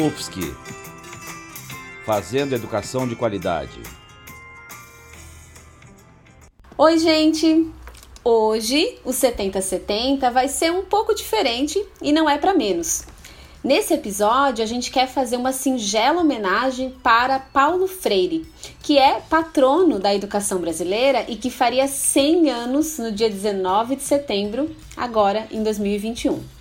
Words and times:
UFSC 0.00 0.40
Fazendo 2.06 2.54
Educação 2.54 3.06
de 3.06 3.14
Qualidade. 3.14 3.82
Oi, 6.78 6.98
gente! 6.98 7.70
Hoje 8.24 8.98
o 9.04 9.12
7070 9.12 10.30
vai 10.30 10.48
ser 10.48 10.72
um 10.72 10.82
pouco 10.86 11.14
diferente 11.14 11.84
e 12.00 12.12
não 12.12 12.30
é 12.30 12.38
para 12.38 12.54
menos. 12.54 13.04
Nesse 13.62 13.92
episódio, 13.92 14.64
a 14.64 14.66
gente 14.66 14.90
quer 14.90 15.06
fazer 15.06 15.36
uma 15.36 15.52
singela 15.52 16.22
homenagem 16.22 16.96
para 17.02 17.38
Paulo 17.38 17.86
Freire, 17.86 18.46
que 18.82 18.96
é 18.96 19.20
patrono 19.20 19.98
da 19.98 20.14
educação 20.14 20.60
brasileira 20.60 21.26
e 21.28 21.36
que 21.36 21.50
faria 21.50 21.86
100 21.86 22.48
anos 22.48 22.98
no 22.98 23.12
dia 23.12 23.28
19 23.28 23.96
de 23.96 24.02
setembro, 24.02 24.74
agora 24.96 25.46
em 25.50 25.62
2021. 25.62 26.59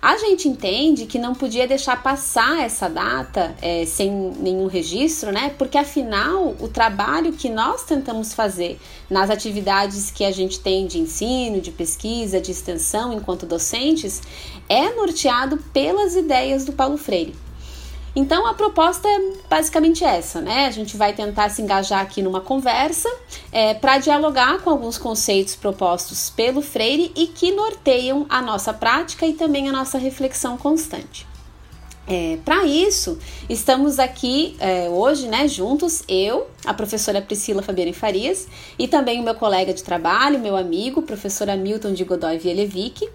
A 0.00 0.16
gente 0.16 0.48
entende 0.48 1.06
que 1.06 1.18
não 1.18 1.34
podia 1.34 1.66
deixar 1.66 2.00
passar 2.02 2.60
essa 2.60 2.88
data 2.88 3.54
é, 3.60 3.84
sem 3.84 4.10
nenhum 4.10 4.66
registro, 4.66 5.32
né? 5.32 5.54
Porque 5.58 5.76
afinal, 5.76 6.54
o 6.60 6.68
trabalho 6.68 7.32
que 7.32 7.48
nós 7.48 7.82
tentamos 7.82 8.32
fazer 8.32 8.78
nas 9.10 9.28
atividades 9.28 10.10
que 10.10 10.24
a 10.24 10.30
gente 10.30 10.60
tem 10.60 10.86
de 10.86 11.00
ensino, 11.00 11.60
de 11.60 11.72
pesquisa, 11.72 12.40
de 12.40 12.52
extensão 12.52 13.12
enquanto 13.12 13.44
docentes 13.44 14.22
é 14.68 14.94
norteado 14.94 15.56
pelas 15.72 16.14
ideias 16.14 16.64
do 16.64 16.72
Paulo 16.72 16.96
Freire. 16.96 17.47
Então 18.18 18.48
a 18.48 18.52
proposta 18.52 19.06
é 19.06 19.32
basicamente 19.48 20.02
essa, 20.02 20.40
né? 20.40 20.66
A 20.66 20.72
gente 20.72 20.96
vai 20.96 21.12
tentar 21.12 21.50
se 21.50 21.62
engajar 21.62 22.00
aqui 22.00 22.20
numa 22.20 22.40
conversa 22.40 23.08
é, 23.52 23.74
para 23.74 23.98
dialogar 23.98 24.58
com 24.58 24.70
alguns 24.70 24.98
conceitos 24.98 25.54
propostos 25.54 26.28
pelo 26.28 26.60
Freire 26.60 27.12
e 27.14 27.28
que 27.28 27.52
norteiam 27.52 28.26
a 28.28 28.42
nossa 28.42 28.74
prática 28.74 29.24
e 29.24 29.34
também 29.34 29.68
a 29.68 29.72
nossa 29.72 29.98
reflexão 29.98 30.56
constante. 30.56 31.24
É, 32.10 32.38
Para 32.42 32.64
isso, 32.64 33.18
estamos 33.50 33.98
aqui 33.98 34.56
é, 34.60 34.88
hoje, 34.88 35.28
né, 35.28 35.46
juntos, 35.46 36.02
eu, 36.08 36.46
a 36.64 36.72
professora 36.72 37.20
Priscila 37.20 37.60
Fabiane 37.60 37.92
Farias 37.92 38.48
e 38.78 38.88
também 38.88 39.20
o 39.20 39.22
meu 39.22 39.34
colega 39.34 39.74
de 39.74 39.82
trabalho, 39.82 40.38
meu 40.38 40.56
amigo, 40.56 41.02
professor 41.02 41.50
Hamilton 41.50 41.92
de 41.92 42.04
Godoy 42.04 42.38
Vielevic, 42.38 43.06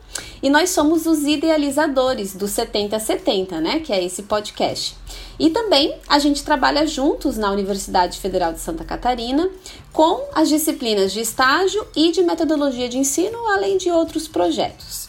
e 0.44 0.50
nós 0.50 0.70
somos 0.70 1.08
os 1.08 1.24
idealizadores 1.24 2.36
do 2.36 2.48
7070, 2.48 3.60
né, 3.60 3.80
que 3.80 3.92
é 3.92 4.04
esse 4.04 4.22
podcast. 4.22 4.96
E 5.40 5.50
também 5.50 5.96
a 6.08 6.20
gente 6.20 6.44
trabalha 6.44 6.86
juntos 6.86 7.36
na 7.36 7.50
Universidade 7.52 8.20
Federal 8.20 8.54
de 8.54 8.60
Santa 8.60 8.84
Catarina 8.84 9.50
com 9.92 10.24
as 10.36 10.50
disciplinas 10.50 11.12
de 11.12 11.22
estágio 11.22 11.84
e 11.96 12.12
de 12.12 12.22
metodologia 12.22 12.88
de 12.88 13.00
ensino, 13.00 13.40
além 13.48 13.76
de 13.76 13.90
outros 13.90 14.28
projetos. 14.28 15.03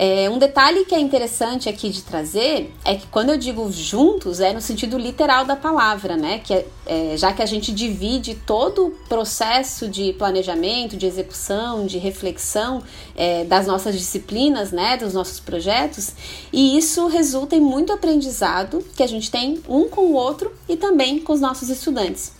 É, 0.00 0.30
um 0.30 0.38
detalhe 0.38 0.84
que 0.84 0.94
é 0.94 1.00
interessante 1.00 1.68
aqui 1.68 1.90
de 1.90 2.02
trazer 2.02 2.72
é 2.84 2.94
que 2.94 3.08
quando 3.08 3.30
eu 3.30 3.36
digo 3.36 3.68
juntos 3.72 4.38
é 4.38 4.52
no 4.52 4.60
sentido 4.60 4.96
literal 4.96 5.44
da 5.44 5.56
palavra, 5.56 6.16
né? 6.16 6.38
Que 6.38 6.54
é, 6.54 6.66
é, 6.86 7.16
já 7.16 7.32
que 7.32 7.42
a 7.42 7.46
gente 7.46 7.72
divide 7.72 8.36
todo 8.36 8.86
o 8.86 8.90
processo 9.08 9.88
de 9.88 10.12
planejamento, 10.12 10.96
de 10.96 11.04
execução, 11.04 11.84
de 11.84 11.98
reflexão 11.98 12.80
é, 13.16 13.42
das 13.42 13.66
nossas 13.66 13.98
disciplinas, 13.98 14.70
né? 14.70 14.96
Dos 14.96 15.14
nossos 15.14 15.40
projetos, 15.40 16.12
e 16.52 16.78
isso 16.78 17.08
resulta 17.08 17.56
em 17.56 17.60
muito 17.60 17.92
aprendizado 17.92 18.86
que 18.94 19.02
a 19.02 19.08
gente 19.08 19.32
tem 19.32 19.60
um 19.68 19.88
com 19.88 20.02
o 20.02 20.12
outro 20.12 20.52
e 20.68 20.76
também 20.76 21.18
com 21.18 21.32
os 21.32 21.40
nossos 21.40 21.70
estudantes. 21.70 22.37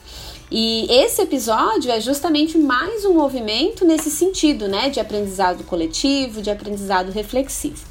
E 0.50 0.86
esse 0.90 1.20
episódio 1.20 1.90
é 1.90 2.00
justamente 2.00 2.56
mais 2.56 3.04
um 3.04 3.14
movimento 3.14 3.84
nesse 3.84 4.10
sentido, 4.10 4.66
né, 4.66 4.88
de 4.88 4.98
aprendizado 4.98 5.62
coletivo, 5.64 6.40
de 6.40 6.50
aprendizado 6.50 7.10
reflexivo. 7.12 7.84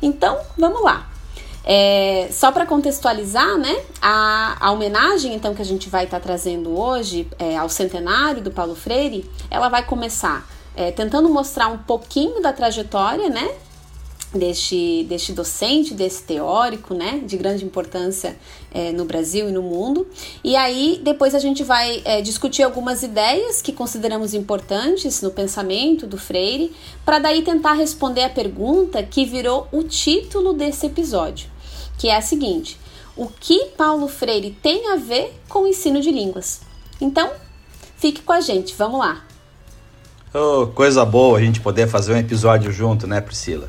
Então, 0.00 0.38
vamos 0.56 0.82
lá. 0.82 1.08
É, 1.64 2.28
só 2.32 2.50
para 2.52 2.64
contextualizar, 2.64 3.58
né, 3.58 3.82
a, 4.00 4.56
a, 4.68 4.70
homenagem 4.70 5.34
então 5.34 5.54
que 5.54 5.60
a 5.60 5.64
gente 5.64 5.90
vai 5.90 6.04
estar 6.04 6.18
tá 6.18 6.22
trazendo 6.22 6.78
hoje 6.78 7.28
é, 7.38 7.56
ao 7.56 7.68
centenário 7.68 8.40
do 8.40 8.50
Paulo 8.50 8.74
Freire, 8.74 9.28
ela 9.50 9.68
vai 9.68 9.84
começar 9.84 10.48
é, 10.74 10.90
tentando 10.90 11.28
mostrar 11.28 11.68
um 11.68 11.76
pouquinho 11.76 12.40
da 12.40 12.52
trajetória, 12.52 13.28
né, 13.28 13.50
deste, 14.32 15.04
deste 15.08 15.32
docente, 15.32 15.92
desse 15.92 16.22
teórico, 16.22 16.94
né, 16.94 17.20
de 17.24 17.36
grande 17.36 17.64
importância 17.64 18.36
é, 18.72 18.92
no 18.92 19.04
Brasil 19.04 19.48
e 19.48 19.52
no 19.52 19.62
mundo. 19.62 20.06
E 20.42 20.56
aí 20.56 21.00
depois 21.02 21.34
a 21.34 21.38
gente 21.38 21.64
vai 21.64 22.00
é, 22.04 22.20
discutir 22.20 22.62
algumas 22.62 23.02
ideias 23.02 23.60
que 23.60 23.72
consideramos 23.72 24.32
importantes 24.34 25.20
no 25.20 25.30
pensamento 25.30 26.06
do 26.06 26.16
Freire, 26.16 26.72
para 27.04 27.18
daí 27.18 27.42
tentar 27.42 27.72
responder 27.72 28.22
a 28.22 28.30
pergunta 28.30 29.02
que 29.02 29.24
virou 29.24 29.66
o 29.72 29.82
título 29.82 30.52
desse 30.52 30.86
episódio, 30.86 31.48
que 31.98 32.08
é 32.08 32.16
a 32.16 32.22
seguinte: 32.22 32.78
o 33.16 33.26
que 33.26 33.66
Paulo 33.76 34.06
Freire 34.08 34.56
tem 34.62 34.90
a 34.92 34.96
ver 34.96 35.34
com 35.48 35.64
o 35.64 35.66
ensino 35.66 36.00
de 36.00 36.10
línguas? 36.10 36.60
Então, 37.00 37.30
fique 37.96 38.22
com 38.22 38.32
a 38.32 38.40
gente, 38.40 38.74
vamos 38.76 39.00
lá. 39.00 39.24
Oh, 40.32 40.68
coisa 40.68 41.04
boa 41.04 41.38
a 41.38 41.42
gente 41.42 41.60
poder 41.60 41.88
fazer 41.88 42.12
um 42.12 42.16
episódio 42.16 42.70
junto, 42.70 43.04
né, 43.04 43.20
Priscila? 43.20 43.68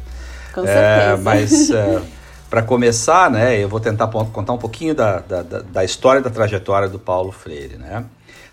Com 0.53 0.65
certeza. 0.65 0.79
É, 0.79 1.17
mas 1.17 1.69
é, 1.71 2.01
para 2.49 2.61
começar, 2.61 3.31
né, 3.31 3.57
eu 3.57 3.69
vou 3.69 3.79
tentar 3.79 4.07
contar 4.07 4.53
um 4.53 4.57
pouquinho 4.57 4.93
da, 4.93 5.19
da, 5.19 5.41
da, 5.41 5.83
história 5.83 6.21
da 6.21 6.29
trajetória 6.29 6.89
do 6.89 6.99
Paulo 6.99 7.31
Freire. 7.31 7.77
Né? 7.77 8.03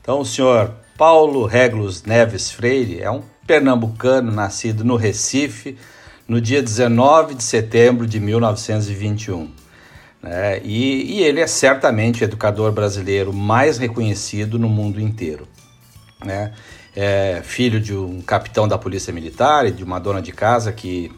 Então, 0.01 0.21
o 0.21 0.25
senhor 0.25 0.73
Paulo 0.97 1.47
Regulus 1.47 2.05
Neves 2.05 2.51
Freire 2.51 3.01
é 3.01 3.11
um 3.11 3.23
pernambucano 3.47 4.31
nascido 4.31 4.85
no 4.85 4.97
Recife 4.97 5.77
no 6.29 6.41
dia 6.41 6.63
19 6.63 7.35
de 7.35 7.43
setembro 7.43 8.07
de 8.07 8.21
1921. 8.21 9.51
Né? 10.23 10.61
E, 10.63 11.19
e 11.19 11.23
ele 11.23 11.41
é 11.41 11.47
certamente 11.47 12.23
o 12.23 12.25
educador 12.25 12.71
brasileiro 12.71 13.33
mais 13.33 13.79
reconhecido 13.79 14.59
no 14.59 14.69
mundo 14.69 15.01
inteiro. 15.01 15.49
Né? 16.25 16.53
É 17.01 17.43
filho 17.45 17.79
de 17.79 17.95
um 17.95 18.21
capitão 18.21 18.67
da 18.67 18.77
Polícia 18.77 19.13
Militar 19.13 19.65
e 19.65 19.71
de 19.71 19.85
uma 19.85 20.01
dona 20.01 20.21
de 20.21 20.33
casa 20.33 20.73
que, 20.73 21.13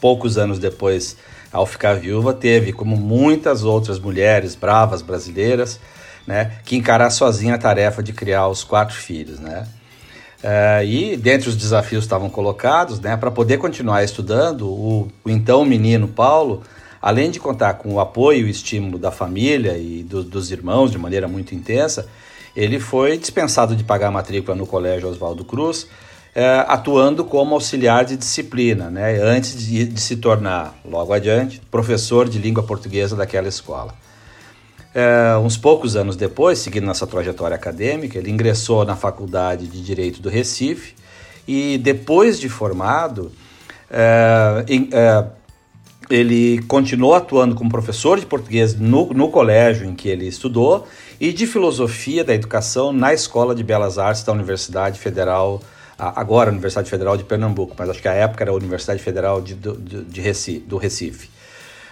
poucos 0.00 0.38
anos 0.38 0.58
depois, 0.58 1.14
ao 1.52 1.66
ficar 1.66 1.92
viúva, 1.96 2.32
teve, 2.32 2.72
como 2.72 2.96
muitas 2.96 3.62
outras 3.62 3.98
mulheres 3.98 4.54
bravas 4.54 5.02
brasileiras, 5.02 5.78
né, 6.26 6.52
que 6.64 6.74
encarar 6.74 7.10
sozinha 7.10 7.54
a 7.54 7.58
tarefa 7.58 8.02
de 8.02 8.14
criar 8.14 8.48
os 8.48 8.64
quatro 8.64 8.96
filhos, 8.96 9.38
né? 9.38 9.68
É, 10.42 10.82
e 10.86 11.18
dentre 11.18 11.50
os 11.50 11.56
desafios 11.56 12.04
que 12.04 12.06
estavam 12.06 12.30
colocados, 12.30 12.98
né, 12.98 13.14
para 13.14 13.30
poder 13.30 13.58
continuar 13.58 14.02
estudando, 14.02 14.66
o, 14.66 15.08
o, 15.22 15.30
então 15.30 15.66
menino 15.66 16.08
Paulo, 16.08 16.62
além 17.00 17.30
de 17.30 17.38
contar 17.38 17.74
com 17.74 17.92
o 17.92 18.00
apoio 18.00 18.40
e 18.40 18.44
o 18.44 18.48
estímulo 18.48 18.98
da 18.98 19.10
família 19.10 19.76
e 19.76 20.02
do, 20.02 20.24
dos 20.24 20.50
irmãos 20.50 20.90
de 20.90 20.96
maneira 20.96 21.28
muito 21.28 21.54
intensa, 21.54 22.08
ele 22.56 22.80
foi 22.80 23.18
dispensado 23.18 23.76
de 23.76 23.84
pagar 23.84 24.08
a 24.08 24.10
matrícula 24.10 24.56
no 24.56 24.66
Colégio 24.66 25.08
Oswaldo 25.08 25.44
Cruz, 25.44 25.86
é, 26.34 26.64
atuando 26.66 27.24
como 27.24 27.54
auxiliar 27.54 28.04
de 28.04 28.16
disciplina, 28.16 28.90
né, 28.90 29.20
antes 29.22 29.58
de, 29.58 29.86
de, 29.86 30.00
se 30.00 30.16
tornar, 30.16 30.74
logo 30.84 31.12
adiante, 31.12 31.60
professor 31.70 32.28
de 32.28 32.38
língua 32.38 32.62
portuguesa 32.62 33.14
daquela 33.14 33.48
escola. 33.48 33.94
É, 34.94 35.36
uns 35.36 35.56
poucos 35.58 35.96
anos 35.96 36.16
depois, 36.16 36.58
seguindo 36.58 36.86
nessa 36.86 37.06
trajetória 37.06 37.54
acadêmica, 37.54 38.18
ele 38.18 38.30
ingressou 38.30 38.84
na 38.84 38.96
Faculdade 38.96 39.66
de 39.66 39.82
Direito 39.82 40.22
do 40.22 40.30
Recife 40.30 40.94
e, 41.46 41.78
depois 41.78 42.40
de 42.40 42.48
formado, 42.48 43.30
é, 43.90 44.64
em, 44.68 44.88
ele 46.10 46.62
continuou 46.62 47.14
atuando 47.14 47.54
como 47.54 47.70
professor 47.70 48.18
de 48.18 48.26
português 48.26 48.74
no, 48.74 49.12
no 49.12 49.28
colégio 49.30 49.88
em 49.88 49.94
que 49.94 50.08
ele 50.08 50.26
estudou 50.26 50.86
e 51.20 51.32
de 51.32 51.46
filosofia 51.46 52.22
da 52.22 52.34
educação 52.34 52.92
na 52.92 53.12
Escola 53.12 53.54
de 53.54 53.64
Belas 53.64 53.98
Artes 53.98 54.22
da 54.22 54.32
Universidade 54.32 54.98
Federal, 54.98 55.60
agora 55.98 56.50
Universidade 56.50 56.88
Federal 56.88 57.16
de 57.16 57.24
Pernambuco, 57.24 57.74
mas 57.78 57.88
acho 57.88 58.02
que 58.02 58.08
a 58.08 58.12
época 58.12 58.44
era 58.44 58.50
a 58.50 58.54
Universidade 58.54 59.02
Federal 59.02 59.40
de, 59.40 59.54
de, 59.54 60.04
de 60.04 60.20
Recife, 60.20 60.60
do 60.60 60.76
Recife. 60.76 61.30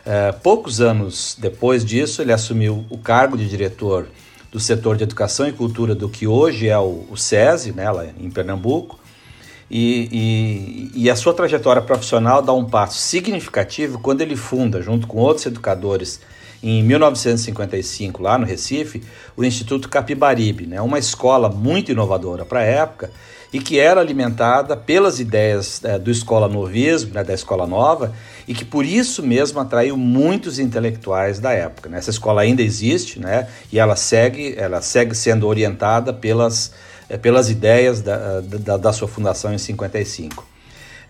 É, 0.07 0.33
poucos 0.33 0.81
anos 0.81 1.37
depois 1.39 1.85
disso, 1.85 2.21
ele 2.21 2.33
assumiu 2.33 2.85
o 2.91 2.99
cargo 2.99 3.39
de 3.39 3.49
diretor 3.49 4.07
do 4.53 4.61
setor 4.61 4.97
de 4.97 5.03
educação 5.03 5.49
e 5.49 5.53
cultura 5.53 5.95
do 5.95 6.09
que 6.09 6.27
hoje 6.27 6.69
é 6.69 6.79
o, 6.79 7.17
SESI, 7.17 7.73
né, 7.73 7.91
lá 7.91 8.07
em 8.07 8.31
Pernambuco, 8.31 9.01
e, 9.71 10.91
e, 10.95 11.05
e, 11.05 11.11
a 11.11 11.17
sua 11.17 11.33
trajetória 11.33 11.81
profissional 11.81 12.43
dá 12.43 12.53
um 12.53 12.65
passo 12.65 12.99
significativo 12.99 13.99
quando 13.99 14.21
ele 14.21 14.37
funda, 14.37 14.83
junto 14.83 15.07
com 15.07 15.19
outros 15.19 15.47
educadores, 15.47 16.21
em 16.63 16.83
1955, 16.83 18.23
lá 18.23 18.39
no 18.39 18.47
Recife, 18.47 19.03
o 19.37 19.45
Instituto 19.45 19.89
Capibaribe, 19.89 20.67
né, 20.67 20.81
uma 20.81 20.99
escola 20.99 21.49
muito 21.51 21.93
inovadora 21.93 22.45
para 22.45 22.61
a 22.61 22.65
época 22.65 23.11
e 23.53 23.61
que 23.61 23.79
era 23.79 24.01
alimentada 24.01 24.77
pelas 24.77 25.21
ideias 25.21 25.85
é, 25.85 25.97
do 25.97 26.11
escola 26.11 26.49
novismo, 26.49 27.15
né, 27.15 27.23
da 27.23 27.33
escola 27.33 27.67
nova, 27.69 28.13
e 28.49 28.55
que 28.55 28.65
por 28.65 28.85
isso 28.85 29.23
mesmo 29.23 29.61
atraiu 29.61 29.97
muitos 29.97 30.59
intelectuais 30.59 31.39
da 31.39 31.53
época. 31.53 31.89
Né? 31.89 31.99
Essa 31.99 32.11
escola 32.11 32.41
ainda 32.43 32.63
existe 32.63 33.21
né, 33.21 33.47
e 33.71 33.79
ela 33.79 33.95
segue, 33.95 34.55
ela 34.57 34.83
segue 34.83 35.15
sendo 35.15 35.47
orientada 35.47 36.13
pelas 36.13 36.73
é, 37.09 37.17
pelas 37.17 37.51
ideias 37.51 38.01
da, 38.01 38.41
da, 38.41 38.77
da, 38.77 38.93
sua 38.93 39.09
fundação 39.09 39.53
em 39.53 39.59
55. 39.59 40.47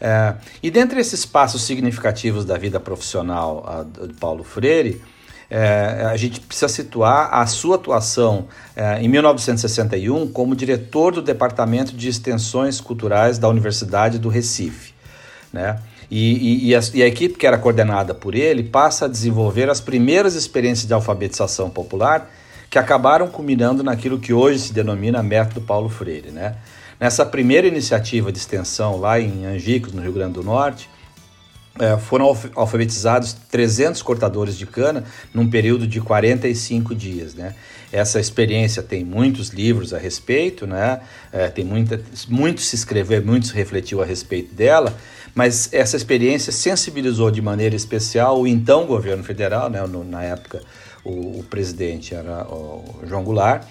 É, 0.01 0.35
e 0.63 0.71
dentre 0.71 1.01
esses 1.01 1.25
passos 1.25 1.63
significativos 1.63 2.45
da 2.45 2.59
vida 2.59 2.81
profissional 2.81 3.65
a, 3.67 4.07
de 4.07 4.15
Paulo 4.15 4.45
Freire, 4.45 5.01
é, 5.51 6.07
a 6.11 6.17
gente 6.17 6.41
precisa 6.41 6.69
situar 6.69 7.33
a 7.33 7.47
sua 7.47 7.77
atuação 7.77 8.47
é, 8.75 9.01
em 9.01 9.09
1961 9.09 10.31
como 10.33 10.57
diretor 10.57 11.13
do 11.13 11.23
Departamento 11.23 11.95
de 11.95 12.09
Extensões 12.09 12.81
Culturais 12.81 13.39
da 13.39 13.49
Universidade 13.49 14.19
do 14.19 14.29
Recife. 14.29 14.95
Né? 15.53 15.79
E, 16.11 16.67
e, 16.67 16.69
e, 16.71 16.75
a, 16.75 16.81
e, 16.95 17.03
a, 17.03 17.07
equipe 17.07 17.39
que 17.39 17.47
era 17.47 17.57
coordenada 17.57 18.15
por 18.15 18.35
ele 18.35 18.65
passa 18.65 19.05
a 19.05 19.09
desenvolver 19.09 19.71
as 19.71 19.81
primeiras 19.81 20.35
experiências 20.35 20.87
de 20.87 20.93
alfabetização 20.93 21.71
popular 21.71 22.31
que 22.75 22.79
acabaram 22.81 23.29
culminando 23.29 23.85
naquilo 23.85 24.19
que 24.19 24.33
hoje 24.33 24.59
se 24.59 24.73
denomina 24.73 25.23
método 25.23 25.61
Paulo 25.61 25.89
Freire. 25.89 26.33
Né? 26.33 26.57
Nessa 26.99 27.25
primeira 27.25 27.69
iniciativa 27.69 28.33
de 28.33 28.39
extensão 28.39 28.97
lá 28.99 29.21
em 29.21 29.47
Angicos, 29.47 29.93
no 29.93 30.03
Rio 30.03 30.13
Grande 30.13 30.33
do 30.33 30.43
Norte, 30.43 30.91
é, 31.79 31.97
foram 31.97 32.37
alfabetizados 32.57 33.33
300 33.33 34.03
cortadores 34.03 34.59
de 34.59 34.67
cana 34.67 35.05
num 35.33 35.49
período 35.49 35.87
de 35.87 36.01
45 36.01 36.97
dias. 36.97 37.33
Né? 37.37 37.55
Essa 37.93 38.19
experiência 38.19 38.83
tem 38.83 39.05
muitos 39.05 39.51
livros 39.51 39.95
a 39.95 39.99
respeito, 39.99 40.67
né? 40.67 41.01
É, 41.33 41.47
tem 41.47 41.65
muita, 41.65 42.01
muito 42.29 42.61
se 42.61 42.75
escreveu, 42.75 43.25
muito 43.25 43.47
se 43.47 43.55
refletiu 43.55 44.03
a 44.03 44.05
respeito 44.05 44.53
dela, 44.53 44.93
mas 45.33 45.73
essa 45.73 45.97
experiência 45.97 46.53
sensibilizou 46.53 47.31
de 47.31 47.41
maneira 47.41 47.77
especial 47.77 48.41
o 48.41 48.49
então 48.49 48.85
governo 48.85 49.23
federal, 49.23 49.71
né? 49.71 49.81
No, 49.87 50.03
na 50.03 50.25
época 50.25 50.61
o, 51.05 51.41
o 51.41 51.45
presidente 51.49 52.15
era 52.15 52.45
o 52.45 53.01
João 53.05 53.23
Goulart, 53.23 53.65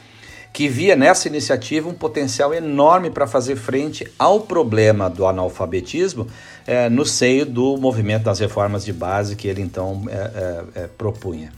que 0.54 0.68
via 0.68 0.96
nessa 0.96 1.28
iniciativa 1.28 1.90
um 1.90 1.94
potencial 1.94 2.54
enorme 2.54 3.10
para 3.10 3.26
fazer 3.26 3.56
frente 3.56 4.08
ao 4.20 4.42
problema 4.42 5.10
do 5.10 5.26
analfabetismo 5.26 6.28
é, 6.68 6.88
no 6.90 7.06
seio 7.06 7.46
do 7.46 7.76
movimento 7.78 8.24
das 8.24 8.40
reformas 8.40 8.86
de 8.86 8.94
base 8.94 9.36
que 9.36 9.48
ele 9.48 9.62
então 9.62 10.04
é, 10.08 10.82
é 10.84 10.88
propunha. 10.88 11.52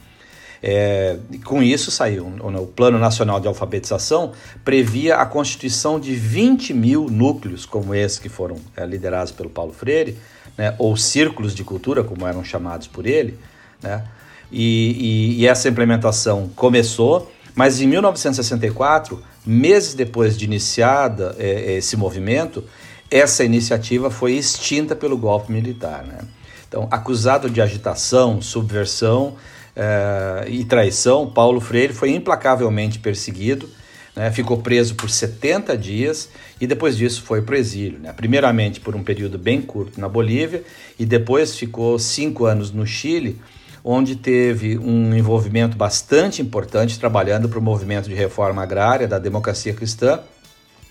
Com 1.43 1.61
isso 1.61 1.91
saiu 1.91 2.25
o 2.25 2.65
Plano 2.65 2.97
Nacional 2.97 3.39
de 3.39 3.47
Alfabetização 3.47 4.31
previa 4.63 5.17
a 5.17 5.25
constituição 5.25 5.99
de 5.99 6.15
20 6.15 6.73
mil 6.73 7.05
núcleos 7.07 7.67
como 7.67 7.93
esses 7.93 8.17
que 8.17 8.29
foram 8.29 8.57
liderados 8.87 9.31
pelo 9.31 9.49
Paulo 9.49 9.71
Freire, 9.71 10.17
né, 10.57 10.73
ou 10.79 10.97
círculos 10.97 11.53
de 11.53 11.63
cultura 11.63 12.03
como 12.03 12.25
eram 12.25 12.43
chamados 12.43 12.87
por 12.87 13.05
ele, 13.05 13.37
né, 13.79 14.03
e, 14.51 15.35
e, 15.37 15.41
e 15.41 15.47
essa 15.47 15.69
implementação 15.69 16.49
começou, 16.55 17.31
mas 17.55 17.79
em 17.79 17.87
1964, 17.87 19.21
meses 19.45 19.93
depois 19.93 20.37
de 20.37 20.45
iniciada 20.45 21.35
é, 21.37 21.77
esse 21.77 21.95
movimento, 21.95 22.63
essa 23.09 23.43
iniciativa 23.43 24.09
foi 24.09 24.33
extinta 24.33 24.95
pelo 24.95 25.17
golpe 25.17 25.51
militar. 25.51 26.03
Né? 26.03 26.19
Então, 26.67 26.87
acusado 26.91 27.49
de 27.49 27.61
agitação, 27.61 28.41
subversão 28.41 29.35
é, 29.75 30.45
e 30.47 30.65
traição, 30.65 31.29
Paulo 31.29 31.61
Freire 31.61 31.93
foi 31.93 32.11
implacavelmente 32.11 32.99
perseguido, 32.99 33.69
né? 34.15 34.31
ficou 34.31 34.57
preso 34.57 34.95
por 34.95 35.09
70 35.09 35.77
dias 35.77 36.29
e 36.59 36.65
depois 36.65 36.97
disso 36.97 37.21
foi 37.23 37.41
para 37.41 37.53
o 37.53 37.57
exílio. 37.57 37.99
Né? 37.99 38.11
Primeiramente 38.11 38.79
por 38.79 38.95
um 38.95 39.03
período 39.03 39.37
bem 39.37 39.61
curto 39.61 39.99
na 39.99 40.09
Bolívia 40.09 40.63
e 40.97 41.05
depois 41.05 41.55
ficou 41.55 41.97
cinco 41.99 42.45
anos 42.45 42.71
no 42.71 42.85
Chile 42.85 43.39
onde 43.87 44.15
teve 44.15 44.79
um 44.79 45.15
envolvimento 45.15 45.77
bastante 45.77 46.41
importante 46.41 46.99
trabalhando 46.99 47.47
para 47.47 47.59
o 47.59 47.61
movimento 47.61 48.09
de 48.09 48.15
reforma 48.15 48.63
agrária 48.63 49.07
da 49.07 49.19
democracia 49.19 49.75
cristã, 49.75 50.21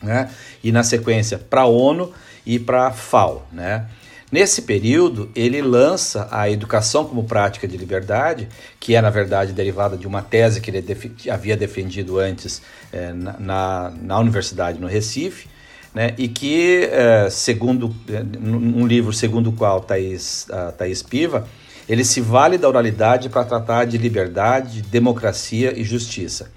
né? 0.00 0.31
e 0.62 0.70
na 0.70 0.85
sequência 0.85 1.37
para 1.37 1.62
a 1.62 1.67
ONU 1.67 2.12
e 2.46 2.56
para 2.56 2.87
a 2.87 2.93
FAO. 2.93 3.44
Né? 3.50 3.87
Nesse 4.31 4.62
período, 4.62 5.29
ele 5.35 5.61
lança 5.61 6.29
a 6.31 6.49
Educação 6.49 7.05
como 7.05 7.25
Prática 7.25 7.67
de 7.67 7.76
Liberdade, 7.76 8.49
que 8.79 8.94
é, 8.94 9.02
na 9.02 9.11
verdade, 9.11 9.52
derivada 9.52 9.96
de 9.96 10.06
uma 10.06 10.23
tese 10.23 10.61
que 10.61 10.70
ele 10.70 10.81
def 10.81 11.06
havia 11.29 11.56
defendido 11.56 12.20
antes 12.20 12.62
é, 12.93 13.12
na, 13.12 13.93
na 14.00 14.19
Universidade 14.20 14.79
no 14.79 14.87
Recife, 14.87 15.49
né, 15.93 16.14
e 16.17 16.29
que, 16.29 16.88
é, 16.93 17.29
segundo 17.29 17.94
um 18.41 18.87
livro 18.87 19.12
segundo 19.12 19.50
o 19.50 19.52
qual 19.52 19.81
Thaís, 19.81 20.49
a 20.49 20.70
Thaís 20.70 21.02
Piva 21.02 21.49
ele 21.88 22.04
se 22.04 22.20
vale 22.20 22.58
da 22.58 22.69
oralidade 22.69 23.28
para 23.28 23.44
tratar 23.44 23.84
de 23.84 23.98
liberdade, 23.98 24.82
democracia 24.82 25.78
e 25.78 25.84
justiça. 25.84 26.50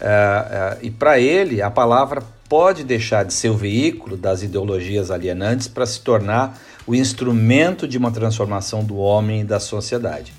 Uh, 0.00 0.04
uh, 0.04 0.78
e 0.82 0.90
para 0.90 1.18
ele, 1.18 1.62
a 1.62 1.70
palavra 1.70 2.22
pode 2.48 2.84
deixar 2.84 3.24
de 3.24 3.32
ser 3.32 3.50
o 3.50 3.56
veículo 3.56 4.16
das 4.16 4.42
ideologias 4.42 5.10
alienantes 5.10 5.68
para 5.68 5.86
se 5.86 6.00
tornar 6.00 6.60
o 6.86 6.94
instrumento 6.94 7.86
de 7.86 7.96
uma 7.96 8.10
transformação 8.10 8.84
do 8.84 8.96
homem 8.96 9.40
e 9.40 9.44
da 9.44 9.60
sociedade. 9.60 10.34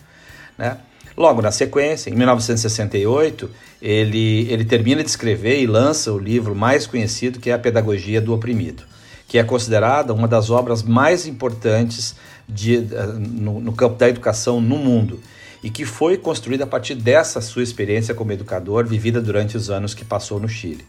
Né? 0.57 0.77
Logo 1.15 1.41
na 1.41 1.51
sequência, 1.51 2.09
em 2.09 2.15
1968, 2.15 3.50
ele, 3.81 4.47
ele 4.51 4.65
termina 4.65 5.03
de 5.03 5.09
escrever 5.09 5.62
e 5.62 5.68
lança 5.68 6.12
o 6.12 6.18
livro 6.18 6.56
mais 6.56 6.88
conhecido, 6.88 7.39
que 7.39 7.50
é 7.50 7.53
A 7.53 7.59
Pedagogia 7.59 8.19
do 8.19 8.33
Oprimido, 8.33 8.83
que 9.27 9.38
é 9.38 9.44
considerada 9.44 10.13
uma 10.13 10.27
das 10.27 10.50
obras 10.50 10.81
mais 10.83 11.27
importantes 11.27 12.15
de, 12.48 12.75
eh, 12.75 13.06
no, 13.18 13.60
no 13.60 13.74
campo 13.74 13.95
da 13.95 14.10
educação 14.10 14.60
no 14.60 14.78
mundo 14.78 15.19
e 15.63 15.69
que 15.69 15.86
foi 15.86 16.18
construída 16.18 16.66
a 16.66 16.68
partir 16.68 16.94
dessa 16.94 17.40
sua 17.40 17.63
experiência 17.63 18.13
como 18.13 18.34
educador 18.34 18.86
vivida 18.86 19.22
durante 19.22 19.56
os 19.56 19.69
anos 19.69 19.94
que 19.94 20.04
passou 20.04 20.40
no 20.40 20.50
Chile. 20.50 20.86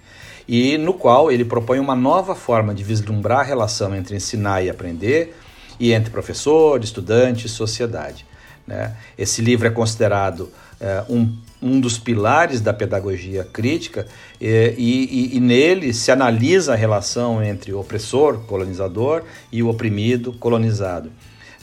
E 0.48 0.76
no 0.76 0.92
qual 0.92 1.30
ele 1.30 1.44
propõe 1.44 1.78
uma 1.78 1.94
nova 1.94 2.34
forma 2.34 2.74
de 2.74 2.82
vislumbrar 2.82 3.40
a 3.40 3.44
relação 3.44 3.94
entre 3.94 4.16
ensinar 4.16 4.62
e 4.62 4.68
aprender 4.68 5.36
e 5.78 5.92
entre 5.92 6.10
professor, 6.10 6.82
estudante 6.82 7.46
e 7.46 7.48
sociedade. 7.48 8.26
Né? 8.66 8.94
Esse 9.16 9.40
livro 9.40 9.66
é 9.66 9.70
considerado 9.70 10.50
é, 10.80 11.04
um, 11.08 11.36
um 11.62 11.80
dos 11.80 11.98
pilares 11.98 12.60
da 12.60 12.72
pedagogia 12.72 13.44
crítica 13.44 14.06
e, 14.40 14.74
e, 14.76 15.36
e, 15.36 15.40
nele 15.40 15.94
se 15.94 16.10
analisa 16.10 16.72
a 16.72 16.76
relação 16.76 17.42
entre 17.42 17.72
o 17.72 17.80
opressor, 17.80 18.40
colonizador, 18.40 19.22
e 19.52 19.62
o 19.62 19.68
oprimido, 19.68 20.32
colonizado. 20.32 21.10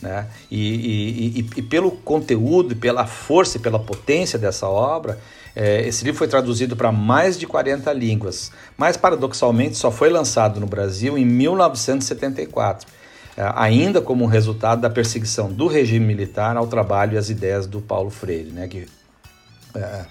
Né? 0.01 0.27
E, 0.49 0.59
e, 0.59 1.39
e, 1.39 1.49
e, 1.57 1.61
pelo 1.61 1.91
conteúdo, 1.91 2.75
pela 2.75 3.05
força 3.05 3.57
e 3.57 3.59
pela 3.59 3.77
potência 3.77 4.39
dessa 4.39 4.67
obra, 4.67 5.19
é, 5.55 5.87
esse 5.87 6.03
livro 6.03 6.17
foi 6.17 6.27
traduzido 6.27 6.75
para 6.75 6.91
mais 6.91 7.37
de 7.37 7.45
40 7.45 7.91
línguas, 7.93 8.51
mas 8.77 8.97
paradoxalmente 8.97 9.75
só 9.75 9.91
foi 9.91 10.09
lançado 10.09 10.59
no 10.59 10.65
Brasil 10.65 11.17
em 11.17 11.25
1974, 11.25 12.87
é, 13.37 13.51
ainda 13.55 14.01
como 14.01 14.25
resultado 14.25 14.81
da 14.81 14.89
perseguição 14.89 15.51
do 15.51 15.67
regime 15.67 16.05
militar 16.05 16.57
ao 16.57 16.67
trabalho 16.67 17.13
e 17.13 17.17
às 17.17 17.29
ideias 17.29 17.67
do 17.67 17.81
Paulo 17.81 18.09
Freire. 18.09 18.51
Né? 18.51 18.67
Que, 18.67 18.87
é, 19.75 20.05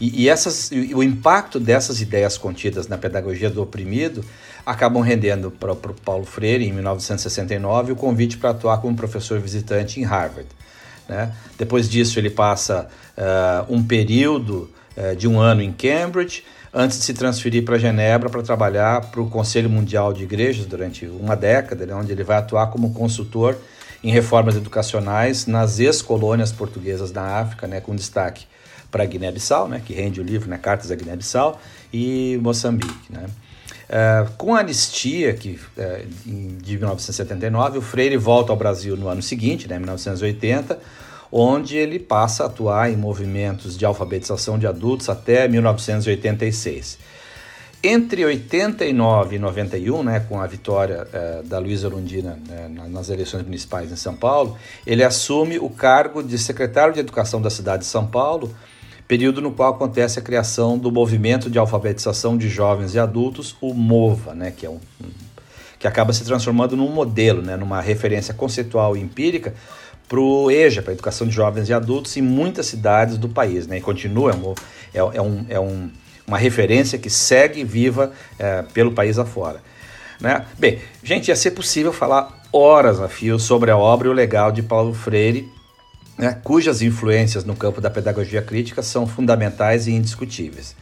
e, 0.00 0.24
e, 0.24 0.28
essas, 0.28 0.70
o 0.70 1.02
impacto 1.02 1.58
dessas 1.58 2.00
ideias 2.00 2.36
contidas 2.36 2.86
na 2.86 2.98
pedagogia 2.98 3.48
do 3.48 3.62
oprimido 3.62 4.24
acabam 4.64 5.02
rendendo 5.02 5.50
para 5.50 5.72
o 5.72 5.76
Paulo 5.76 6.24
Freire, 6.24 6.66
em 6.66 6.72
1969, 6.72 7.92
o 7.92 7.96
convite 7.96 8.36
para 8.36 8.50
atuar 8.50 8.80
como 8.80 8.96
professor 8.96 9.38
visitante 9.38 10.00
em 10.00 10.04
Harvard. 10.04 10.48
Né? 11.08 11.32
Depois 11.56 11.88
disso, 11.88 12.18
ele 12.18 12.30
passa 12.30 12.88
uh, 13.16 13.72
um 13.72 13.82
período 13.82 14.70
uh, 14.96 15.14
de 15.14 15.28
um 15.28 15.38
ano 15.38 15.62
em 15.62 15.72
Cambridge, 15.72 16.44
antes 16.74 16.98
de 16.98 17.04
se 17.04 17.14
transferir 17.14 17.64
para 17.64 17.78
Genebra 17.78 18.28
para 18.28 18.42
trabalhar 18.42 19.00
para 19.10 19.20
o 19.20 19.30
Conselho 19.30 19.70
Mundial 19.70 20.12
de 20.12 20.24
Igrejas 20.24 20.66
durante 20.66 21.06
uma 21.06 21.34
década, 21.34 21.86
né, 21.86 21.94
onde 21.94 22.12
ele 22.12 22.22
vai 22.22 22.36
atuar 22.36 22.66
como 22.66 22.92
consultor 22.92 23.56
em 24.04 24.10
reformas 24.10 24.56
educacionais 24.56 25.46
nas 25.46 25.78
ex-colônias 25.78 26.52
portuguesas 26.52 27.10
da 27.10 27.40
África, 27.40 27.66
né, 27.66 27.80
com 27.80 27.96
destaque 27.96 28.46
para 28.96 29.04
Guiné-Bissau, 29.04 29.68
né, 29.68 29.82
que 29.84 29.92
rende 29.92 30.22
o 30.22 30.24
livro 30.24 30.48
né, 30.48 30.56
Cartas 30.56 30.88
da 30.88 30.94
Guiné-Bissau, 30.94 31.60
e 31.92 32.38
Moçambique. 32.40 33.12
Né. 33.12 33.26
Uh, 33.26 34.32
com 34.38 34.54
a 34.54 34.60
anistia 34.60 35.34
que, 35.34 35.60
uh, 35.76 36.06
de 36.62 36.78
1979, 36.78 37.78
o 37.78 37.82
Freire 37.82 38.16
volta 38.16 38.52
ao 38.52 38.56
Brasil 38.56 38.96
no 38.96 39.06
ano 39.08 39.20
seguinte, 39.20 39.68
né, 39.68 39.78
1980, 39.78 40.78
onde 41.30 41.76
ele 41.76 41.98
passa 41.98 42.44
a 42.44 42.46
atuar 42.46 42.90
em 42.90 42.96
movimentos 42.96 43.76
de 43.76 43.84
alfabetização 43.84 44.58
de 44.58 44.66
adultos 44.66 45.10
até 45.10 45.46
1986. 45.46 46.98
Entre 47.82 48.24
89 48.24 49.36
e 49.36 49.38
91, 49.38 50.02
né, 50.02 50.20
com 50.20 50.40
a 50.40 50.46
vitória 50.46 51.06
eh, 51.12 51.42
da 51.44 51.58
Luísa 51.58 51.88
Lundina 51.88 52.38
né, 52.48 52.68
nas 52.88 53.10
eleições 53.10 53.44
municipais 53.44 53.92
em 53.92 53.96
São 53.96 54.16
Paulo, 54.16 54.56
ele 54.84 55.04
assume 55.04 55.58
o 55.58 55.68
cargo 55.68 56.22
de 56.22 56.38
secretário 56.38 56.94
de 56.94 57.00
Educação 57.00 57.40
da 57.40 57.50
cidade 57.50 57.84
de 57.84 57.88
São 57.88 58.06
Paulo, 58.06 58.52
período 59.06 59.40
no 59.40 59.52
qual 59.52 59.72
acontece 59.74 60.18
a 60.18 60.22
criação 60.22 60.76
do 60.76 60.90
movimento 60.90 61.48
de 61.48 61.58
alfabetização 61.58 62.36
de 62.36 62.48
jovens 62.48 62.94
e 62.94 62.98
adultos, 62.98 63.56
o 63.60 63.72
MOVA, 63.72 64.34
né, 64.34 64.50
que 64.50 64.66
é 64.66 64.70
um, 64.70 64.80
que 65.78 65.86
acaba 65.86 66.12
se 66.12 66.24
transformando 66.24 66.76
num 66.76 66.90
modelo, 66.90 67.42
né, 67.42 67.56
numa 67.56 67.80
referência 67.80 68.34
conceitual 68.34 68.96
e 68.96 69.00
empírica 69.00 69.54
para 70.08 70.20
o 70.20 70.50
EJA, 70.50 70.82
para 70.82 70.92
a 70.92 70.94
educação 70.94 71.26
de 71.26 71.32
jovens 71.34 71.68
e 71.68 71.72
adultos, 71.72 72.16
em 72.16 72.22
muitas 72.22 72.66
cidades 72.66 73.18
do 73.18 73.28
país. 73.28 73.66
Né, 73.66 73.78
e 73.78 73.80
continua, 73.80 74.32
é, 74.92 74.98
é, 74.98 75.22
um, 75.22 75.46
é 75.48 75.60
um, 75.60 75.90
uma 76.26 76.38
referência 76.38 76.98
que 76.98 77.10
segue 77.10 77.62
viva 77.64 78.12
é, 78.38 78.62
pelo 78.62 78.92
país 78.92 79.18
afora. 79.18 79.60
Né? 80.20 80.44
Bem, 80.58 80.80
gente, 81.02 81.28
ia 81.28 81.36
ser 81.36 81.52
possível 81.52 81.92
falar 81.92 82.42
horas 82.52 83.00
a 83.00 83.08
fio 83.08 83.38
sobre 83.38 83.70
a 83.70 83.76
obra 83.76 84.08
e 84.08 84.10
o 84.10 84.14
legal 84.14 84.50
de 84.50 84.62
Paulo 84.62 84.94
Freire, 84.94 85.48
né, 86.18 86.38
cujas 86.42 86.82
influências 86.82 87.44
no 87.44 87.54
campo 87.54 87.80
da 87.80 87.90
pedagogia 87.90 88.40
crítica 88.40 88.82
são 88.82 89.06
fundamentais 89.06 89.86
e 89.86 89.92
indiscutíveis. 89.92 90.74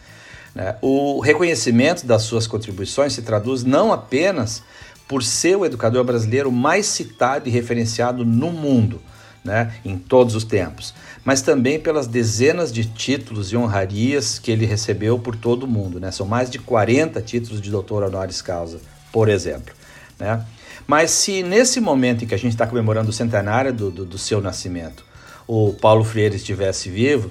Né? 0.55 0.76
O 0.81 1.21
reconhecimento 1.21 2.07
das 2.07 2.23
suas 2.23 2.47
contribuições 2.47 3.12
se 3.12 3.23
traduz 3.23 3.64
não 3.64 3.93
apenas 3.93 4.62
por 5.09 5.23
ser 5.23 5.57
o 5.57 5.67
educador 5.67 6.05
brasileiro 6.05 6.50
mais 6.50 6.87
citado 6.87 7.49
e 7.49 7.53
referenciado 7.53 8.25
no 8.25 8.50
mundo, 8.50 9.03
né, 9.45 9.75
em 9.85 9.99
todos 9.99 10.35
os 10.35 10.45
tempos, 10.45 10.95
mas 11.23 11.43
também 11.43 11.79
pelas 11.79 12.07
dezenas 12.07 12.73
de 12.73 12.87
títulos 12.87 13.53
e 13.53 13.57
honrarias 13.57 14.38
que 14.38 14.50
ele 14.50 14.64
recebeu 14.64 15.19
por 15.19 15.37
todo 15.37 15.64
o 15.64 15.67
mundo. 15.67 16.00
Né? 16.00 16.11
São 16.11 16.26
mais 16.26 16.49
de 16.49 16.59
40 16.59 17.21
títulos 17.21 17.61
de 17.61 17.71
doutor 17.71 18.03
honoris 18.03 18.41
causa, 18.41 18.81
por 19.12 19.29
exemplo. 19.29 19.75
Né? 20.19 20.43
Mas 20.87 21.11
se 21.11 21.43
nesse 21.43 21.81
momento 21.81 22.25
em 22.25 22.26
que 22.26 22.35
a 22.35 22.38
gente 22.38 22.53
está 22.53 22.67
comemorando 22.67 23.11
o 23.11 23.12
centenário 23.12 23.73
do, 23.73 23.91
do, 23.91 24.05
do 24.05 24.19
seu 24.19 24.41
nascimento, 24.41 25.05
o 25.47 25.73
Paulo 25.73 26.05
Freire 26.05 26.37
estivesse 26.37 26.89
vivo, 26.89 27.31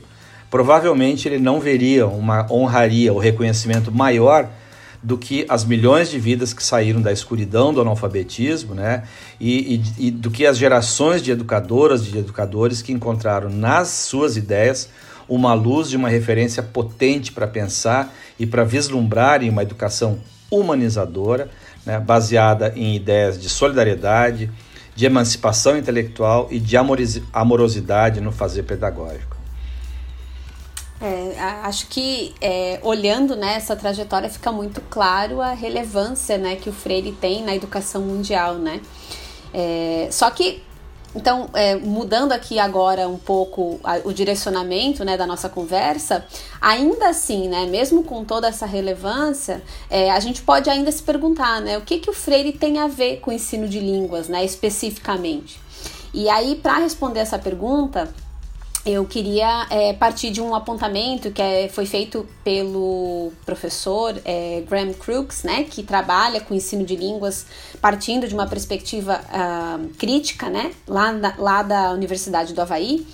provavelmente 0.50 1.28
ele 1.28 1.40
não 1.40 1.60
veria 1.60 2.06
uma 2.08 2.52
honraria 2.52 3.12
ou 3.12 3.20
reconhecimento 3.20 3.92
maior 3.92 4.50
do 5.04 5.18
que 5.18 5.46
as 5.50 5.66
milhões 5.66 6.10
de 6.10 6.18
vidas 6.18 6.54
que 6.54 6.64
saíram 6.64 7.02
da 7.02 7.12
escuridão 7.12 7.74
do 7.74 7.82
analfabetismo, 7.82 8.74
né? 8.74 9.04
E, 9.40 9.82
e, 9.98 10.08
e, 10.08 10.12
do 10.12 10.32
que 10.32 10.46
as 10.46 10.58
gerações 10.58 11.22
de 11.22 11.30
educadoras 11.30 12.08
e 12.08 12.12
de 12.12 12.20
educadores 12.20 12.82
que 12.82 12.94
encontraram 12.94 13.50
nas 13.50 13.90
suas 13.90 14.38
ideias 14.38 14.90
uma 15.28 15.54
luz 15.54 15.90
de 15.90 15.98
uma 15.98 16.08
referência 16.08 16.64
potente 16.64 17.34
para 17.34 17.48
pensar 17.48 18.14
e 18.40 18.46
para 18.46 18.64
vislumbrar 18.64 19.44
em 19.44 19.50
uma 19.50 19.62
educação 19.64 20.20
humanizadora, 20.50 21.50
né? 21.86 22.00
baseada 22.00 22.74
em 22.76 22.96
ideias 22.96 23.40
de 23.40 23.50
solidariedade, 23.50 24.50
de 24.96 25.06
emancipação 25.06 25.78
intelectual 25.78 26.48
e 26.52 26.60
de 26.60 26.76
amorosidade 27.34 28.22
no 28.22 28.32
fazer 28.32 28.64
pedagógico. 28.64 29.34
É, 31.02 31.38
acho 31.64 31.88
que 31.88 32.34
é, 32.40 32.80
olhando 32.82 33.36
né, 33.36 33.56
essa 33.56 33.76
trajetória 33.76 34.30
fica 34.30 34.52
muito 34.52 34.80
claro 34.90 35.42
a 35.42 35.52
relevância 35.52 36.38
né, 36.38 36.56
que 36.56 36.70
o 36.70 36.74
Freire 36.74 37.12
tem 37.12 37.44
na 37.44 37.54
educação 37.54 38.02
mundial, 38.02 38.56
né? 38.56 38.80
É, 39.54 40.08
só 40.12 40.32
que 40.32 40.64
então, 41.16 41.50
é, 41.54 41.76
mudando 41.76 42.32
aqui 42.32 42.58
agora 42.58 43.08
um 43.08 43.18
pouco 43.18 43.80
a, 43.84 43.98
o 44.04 44.12
direcionamento 44.12 45.06
né, 45.06 45.16
da 45.16 45.28
nossa 45.28 45.48
conversa, 45.48 46.26
ainda 46.60 47.10
assim, 47.10 47.48
né, 47.48 47.66
mesmo 47.66 48.04
com 48.04 48.26
toda 48.26 48.48
essa 48.48 48.66
relevância, 48.66 49.62
é, 49.90 50.10
a 50.10 50.20
gente 50.20 50.42
pode 50.42 50.70
ainda 50.70 50.92
se 50.92 51.04
perguntar 51.04 51.62
né, 51.62 51.78
o 51.78 51.82
que, 51.82 52.00
que 52.00 52.10
o 52.10 52.14
Freire 52.14 52.54
tem 52.54 52.80
a 52.80 52.88
ver 52.88 53.20
com 53.20 53.30
o 53.30 53.34
ensino 53.34 53.68
de 53.68 53.80
línguas, 53.80 54.28
né, 54.28 54.44
especificamente. 54.44 55.62
E 56.14 56.30
aí, 56.30 56.56
para 56.56 56.78
responder 56.78 57.20
essa 57.20 57.40
pergunta, 57.40 58.08
eu 58.86 59.06
queria 59.06 59.66
é, 59.70 59.94
partir 59.94 60.30
de 60.30 60.42
um 60.42 60.54
apontamento 60.54 61.32
que 61.32 61.42
é, 61.42 61.70
foi 61.70 61.86
feito 61.86 62.28
pelo 62.44 63.32
professor 63.46 64.20
é, 64.26 64.62
Graham 64.68 64.94
Crooks, 64.94 65.44
né, 65.44 65.64
que 65.64 65.84
trabalha 65.84 66.42
com 66.42 66.54
ensino 66.54 66.86
de 66.86 66.96
línguas 66.96 67.46
partindo 67.82 68.28
de 68.28 68.34
uma 68.34 68.48
perspectiva 68.48 69.22
uh, 69.22 69.88
crítica, 69.98 70.50
né, 70.50 70.74
lá, 70.88 71.12
na, 71.14 71.34
lá 71.38 71.64
da 71.64 71.92
Universidade 71.92 72.54
do 72.54 72.62
Havaí. 72.62 73.06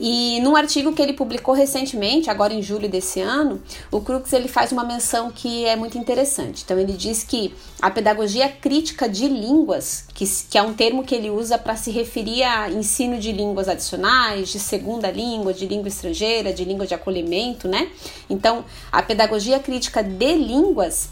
E 0.00 0.40
num 0.40 0.54
artigo 0.54 0.92
que 0.92 1.02
ele 1.02 1.12
publicou 1.12 1.54
recentemente, 1.54 2.30
agora 2.30 2.54
em 2.54 2.62
julho 2.62 2.88
desse 2.88 3.20
ano, 3.20 3.60
o 3.90 4.00
Crux 4.00 4.32
ele 4.32 4.48
faz 4.48 4.70
uma 4.70 4.84
menção 4.84 5.30
que 5.30 5.64
é 5.64 5.74
muito 5.74 5.98
interessante. 5.98 6.62
Então 6.64 6.78
ele 6.78 6.92
diz 6.92 7.24
que 7.24 7.52
a 7.82 7.90
pedagogia 7.90 8.48
crítica 8.48 9.08
de 9.08 9.26
línguas, 9.26 10.04
que, 10.14 10.24
que 10.50 10.56
é 10.56 10.62
um 10.62 10.72
termo 10.72 11.02
que 11.02 11.14
ele 11.14 11.30
usa 11.30 11.58
para 11.58 11.74
se 11.76 11.90
referir 11.90 12.44
a 12.44 12.70
ensino 12.70 13.18
de 13.18 13.32
línguas 13.32 13.68
adicionais, 13.68 14.48
de 14.50 14.58
segunda 14.58 15.10
língua, 15.10 15.52
de 15.52 15.66
língua 15.66 15.88
estrangeira, 15.88 16.52
de 16.52 16.64
língua 16.64 16.86
de 16.86 16.94
acolhimento, 16.94 17.66
né? 17.66 17.88
Então, 18.30 18.64
a 18.92 19.02
pedagogia 19.02 19.58
crítica 19.58 20.02
de 20.02 20.34
línguas 20.34 21.10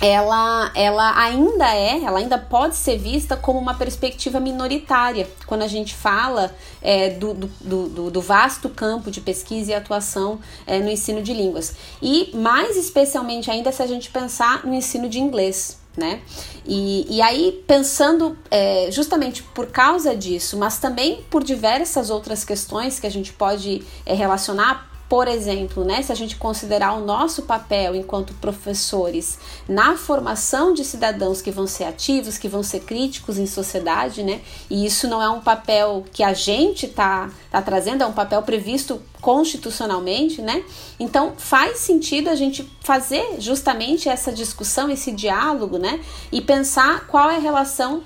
ela, 0.00 0.72
ela 0.74 1.18
ainda 1.18 1.74
é, 1.74 2.02
ela 2.02 2.18
ainda 2.18 2.38
pode 2.38 2.76
ser 2.76 2.96
vista 2.96 3.36
como 3.36 3.58
uma 3.58 3.74
perspectiva 3.74 4.40
minoritária 4.40 5.28
quando 5.46 5.62
a 5.62 5.68
gente 5.68 5.94
fala 5.94 6.54
é, 6.80 7.10
do, 7.10 7.34
do, 7.34 7.48
do, 7.88 8.10
do, 8.10 8.20
vasto 8.20 8.68
campo 8.70 9.10
de 9.10 9.20
pesquisa 9.20 9.72
e 9.72 9.74
atuação 9.74 10.40
é, 10.66 10.78
no 10.78 10.88
ensino 10.90 11.22
de 11.22 11.34
línguas. 11.34 11.74
E 12.00 12.30
mais 12.34 12.76
especialmente 12.76 13.50
ainda 13.50 13.70
se 13.70 13.82
a 13.82 13.86
gente 13.86 14.10
pensar 14.10 14.64
no 14.64 14.74
ensino 14.74 15.08
de 15.08 15.20
inglês. 15.20 15.78
Né? 15.96 16.22
E, 16.64 17.04
e 17.16 17.20
aí, 17.20 17.62
pensando 17.66 18.38
é, 18.48 18.88
justamente 18.92 19.42
por 19.42 19.66
causa 19.66 20.16
disso, 20.16 20.56
mas 20.56 20.78
também 20.78 21.24
por 21.28 21.42
diversas 21.42 22.10
outras 22.10 22.44
questões 22.44 23.00
que 23.00 23.06
a 23.08 23.10
gente 23.10 23.32
pode 23.32 23.82
é, 24.06 24.14
relacionar 24.14 24.89
por 25.10 25.26
exemplo, 25.26 25.84
né, 25.84 26.00
se 26.02 26.12
a 26.12 26.14
gente 26.14 26.36
considerar 26.36 26.92
o 26.92 27.04
nosso 27.04 27.42
papel 27.42 27.96
enquanto 27.96 28.32
professores 28.34 29.40
na 29.68 29.96
formação 29.96 30.72
de 30.72 30.84
cidadãos 30.84 31.42
que 31.42 31.50
vão 31.50 31.66
ser 31.66 31.82
ativos, 31.82 32.38
que 32.38 32.46
vão 32.46 32.62
ser 32.62 32.82
críticos 32.82 33.36
em 33.36 33.44
sociedade, 33.44 34.22
né, 34.22 34.40
e 34.70 34.86
isso 34.86 35.08
não 35.08 35.20
é 35.20 35.28
um 35.28 35.40
papel 35.40 36.04
que 36.12 36.22
a 36.22 36.32
gente 36.32 36.86
está 36.86 37.28
tá 37.50 37.60
trazendo, 37.60 38.04
é 38.04 38.06
um 38.06 38.12
papel 38.12 38.40
previsto 38.42 39.02
constitucionalmente, 39.20 40.40
né? 40.40 40.64
Então 40.98 41.34
faz 41.36 41.78
sentido 41.78 42.28
a 42.28 42.36
gente 42.36 42.70
fazer 42.80 43.40
justamente 43.40 44.08
essa 44.08 44.32
discussão, 44.32 44.88
esse 44.88 45.10
diálogo, 45.10 45.76
né, 45.76 45.98
e 46.30 46.40
pensar 46.40 47.08
qual 47.08 47.28
é 47.28 47.34
a 47.34 47.40
relação 47.40 48.04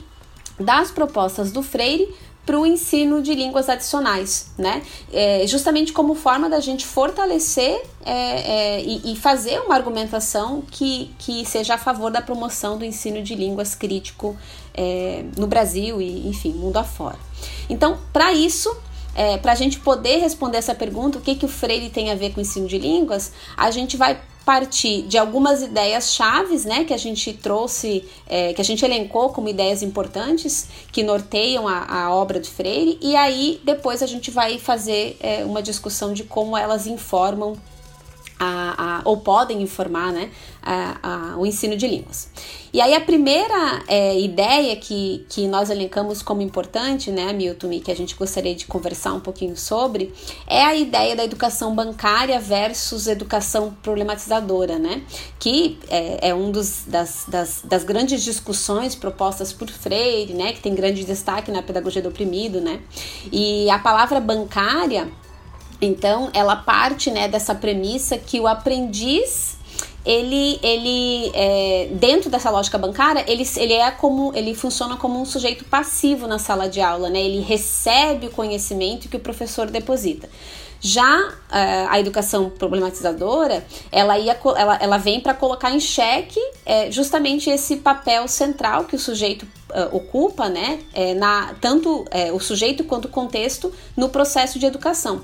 das 0.58 0.90
propostas 0.90 1.52
do 1.52 1.62
Freire 1.62 2.08
para 2.44 2.58
o 2.58 2.66
ensino 2.66 3.22
de 3.22 3.34
línguas 3.34 3.68
adicionais, 3.68 4.50
né? 4.58 4.82
É, 5.12 5.46
justamente 5.46 5.92
como 5.92 6.14
forma 6.14 6.48
da 6.48 6.60
gente 6.60 6.86
fortalecer 6.86 7.82
é, 8.04 8.12
é, 8.12 8.82
e, 8.82 9.12
e, 9.12 9.16
fazer 9.16 9.60
uma 9.60 9.74
argumentação 9.74 10.62
que, 10.70 11.10
que 11.18 11.44
seja 11.46 11.74
a 11.74 11.78
favor 11.78 12.10
da 12.10 12.20
promoção 12.20 12.76
do 12.76 12.84
ensino 12.84 13.22
de 13.22 13.34
línguas 13.34 13.74
crítico 13.74 14.36
é, 14.74 15.24
no 15.38 15.46
Brasil 15.46 16.02
e, 16.02 16.28
enfim, 16.28 16.52
mundo 16.52 16.76
afora. 16.76 17.18
Então, 17.68 17.98
para 18.12 18.32
isso, 18.32 18.74
é, 19.14 19.38
para 19.38 19.52
a 19.52 19.54
gente 19.54 19.80
poder 19.80 20.18
responder 20.18 20.58
essa 20.58 20.74
pergunta, 20.74 21.18
o 21.18 21.20
que, 21.22 21.34
que 21.34 21.46
o 21.46 21.48
Freire 21.48 21.88
tem 21.88 22.10
a 22.10 22.14
ver 22.14 22.32
com 22.32 22.38
o 22.38 22.42
ensino 22.42 22.66
de 22.66 22.78
línguas, 22.78 23.32
a 23.56 23.70
gente 23.70 23.96
vai 23.96 24.20
partir 24.44 25.02
de 25.02 25.16
algumas 25.16 25.62
ideias 25.62 26.12
chaves, 26.12 26.64
né, 26.64 26.84
que 26.84 26.92
a 26.92 26.98
gente 26.98 27.32
trouxe, 27.32 28.04
é, 28.26 28.52
que 28.52 28.60
a 28.60 28.64
gente 28.64 28.84
elencou 28.84 29.30
como 29.30 29.48
ideias 29.48 29.82
importantes 29.82 30.68
que 30.92 31.02
norteiam 31.02 31.66
a, 31.66 31.84
a, 31.84 32.14
obra 32.14 32.38
de 32.38 32.50
Freire, 32.50 32.98
e 33.00 33.16
aí 33.16 33.60
depois 33.64 34.02
a 34.02 34.06
gente 34.06 34.30
vai 34.30 34.58
fazer 34.58 35.16
é, 35.20 35.44
uma 35.44 35.62
discussão 35.62 36.12
de 36.12 36.24
como 36.24 36.56
elas 36.56 36.86
informam 36.86 37.56
a, 38.38 38.98
a, 38.98 39.02
ou 39.04 39.18
podem 39.18 39.62
informar 39.62 40.12
né, 40.12 40.30
a, 40.62 41.34
o 41.38 41.46
ensino 41.46 41.76
de 41.76 41.86
línguas. 41.86 42.28
E 42.72 42.80
aí 42.80 42.92
a 42.92 43.00
primeira 43.00 43.84
é, 43.86 44.18
ideia 44.18 44.74
que, 44.74 45.24
que 45.28 45.46
nós 45.46 45.70
elencamos 45.70 46.22
como 46.22 46.42
importante, 46.42 47.12
né, 47.12 47.32
Milton, 47.32 47.70
e 47.70 47.78
que 47.78 47.92
a 47.92 47.94
gente 47.94 48.16
gostaria 48.16 48.52
de 48.52 48.66
conversar 48.66 49.12
um 49.12 49.20
pouquinho 49.20 49.56
sobre, 49.56 50.12
é 50.44 50.60
a 50.64 50.74
ideia 50.74 51.14
da 51.14 51.24
educação 51.24 51.72
bancária 51.72 52.40
versus 52.40 53.06
educação 53.06 53.76
problematizadora, 53.80 54.76
né? 54.76 55.02
Que 55.38 55.78
é, 55.88 56.30
é 56.30 56.34
um 56.34 56.50
dos, 56.50 56.82
das, 56.88 57.26
das, 57.28 57.62
das 57.62 57.84
grandes 57.84 58.24
discussões 58.24 58.96
propostas 58.96 59.52
por 59.52 59.70
Freire, 59.70 60.34
né? 60.34 60.52
Que 60.52 60.60
tem 60.60 60.74
grande 60.74 61.04
destaque 61.04 61.52
na 61.52 61.62
pedagogia 61.62 62.02
do 62.02 62.08
oprimido, 62.08 62.60
né? 62.60 62.80
E 63.30 63.70
a 63.70 63.78
palavra 63.78 64.18
bancária 64.18 65.08
então, 65.84 66.30
ela 66.32 66.56
parte 66.56 67.10
né, 67.10 67.28
dessa 67.28 67.54
premissa 67.54 68.16
que 68.18 68.40
o 68.40 68.46
aprendiz 68.46 69.54
ele, 70.04 70.58
ele 70.62 71.30
é, 71.32 71.88
dentro 71.92 72.28
dessa 72.28 72.50
lógica 72.50 72.76
bancária, 72.76 73.24
ele, 73.26 73.42
ele 73.56 73.72
é 73.72 73.90
como 73.90 74.32
ele 74.34 74.54
funciona 74.54 74.96
como 74.96 75.18
um 75.18 75.24
sujeito 75.24 75.64
passivo 75.64 76.26
na 76.26 76.38
sala 76.38 76.68
de 76.68 76.80
aula, 76.80 77.08
né? 77.08 77.20
Ele 77.20 77.40
recebe 77.40 78.26
o 78.26 78.30
conhecimento 78.30 79.08
que 79.08 79.16
o 79.16 79.20
professor 79.20 79.70
deposita. 79.70 80.28
Já 80.86 81.28
uh, 81.28 81.34
a 81.88 81.98
educação 81.98 82.50
problematizadora, 82.50 83.64
ela, 83.90 84.18
ia, 84.18 84.38
ela, 84.54 84.76
ela 84.76 84.98
vem 84.98 85.18
para 85.18 85.32
colocar 85.32 85.70
em 85.70 85.80
xeque 85.80 86.38
é, 86.66 86.90
justamente 86.92 87.48
esse 87.48 87.76
papel 87.76 88.28
central 88.28 88.84
que 88.84 88.94
o 88.94 88.98
sujeito 88.98 89.44
uh, 89.44 89.96
ocupa, 89.96 90.50
né, 90.50 90.80
é, 90.92 91.14
na, 91.14 91.54
tanto 91.58 92.04
é, 92.10 92.30
o 92.30 92.38
sujeito 92.38 92.84
quanto 92.84 93.06
o 93.06 93.08
contexto 93.08 93.72
no 93.96 94.10
processo 94.10 94.58
de 94.58 94.66
educação. 94.66 95.22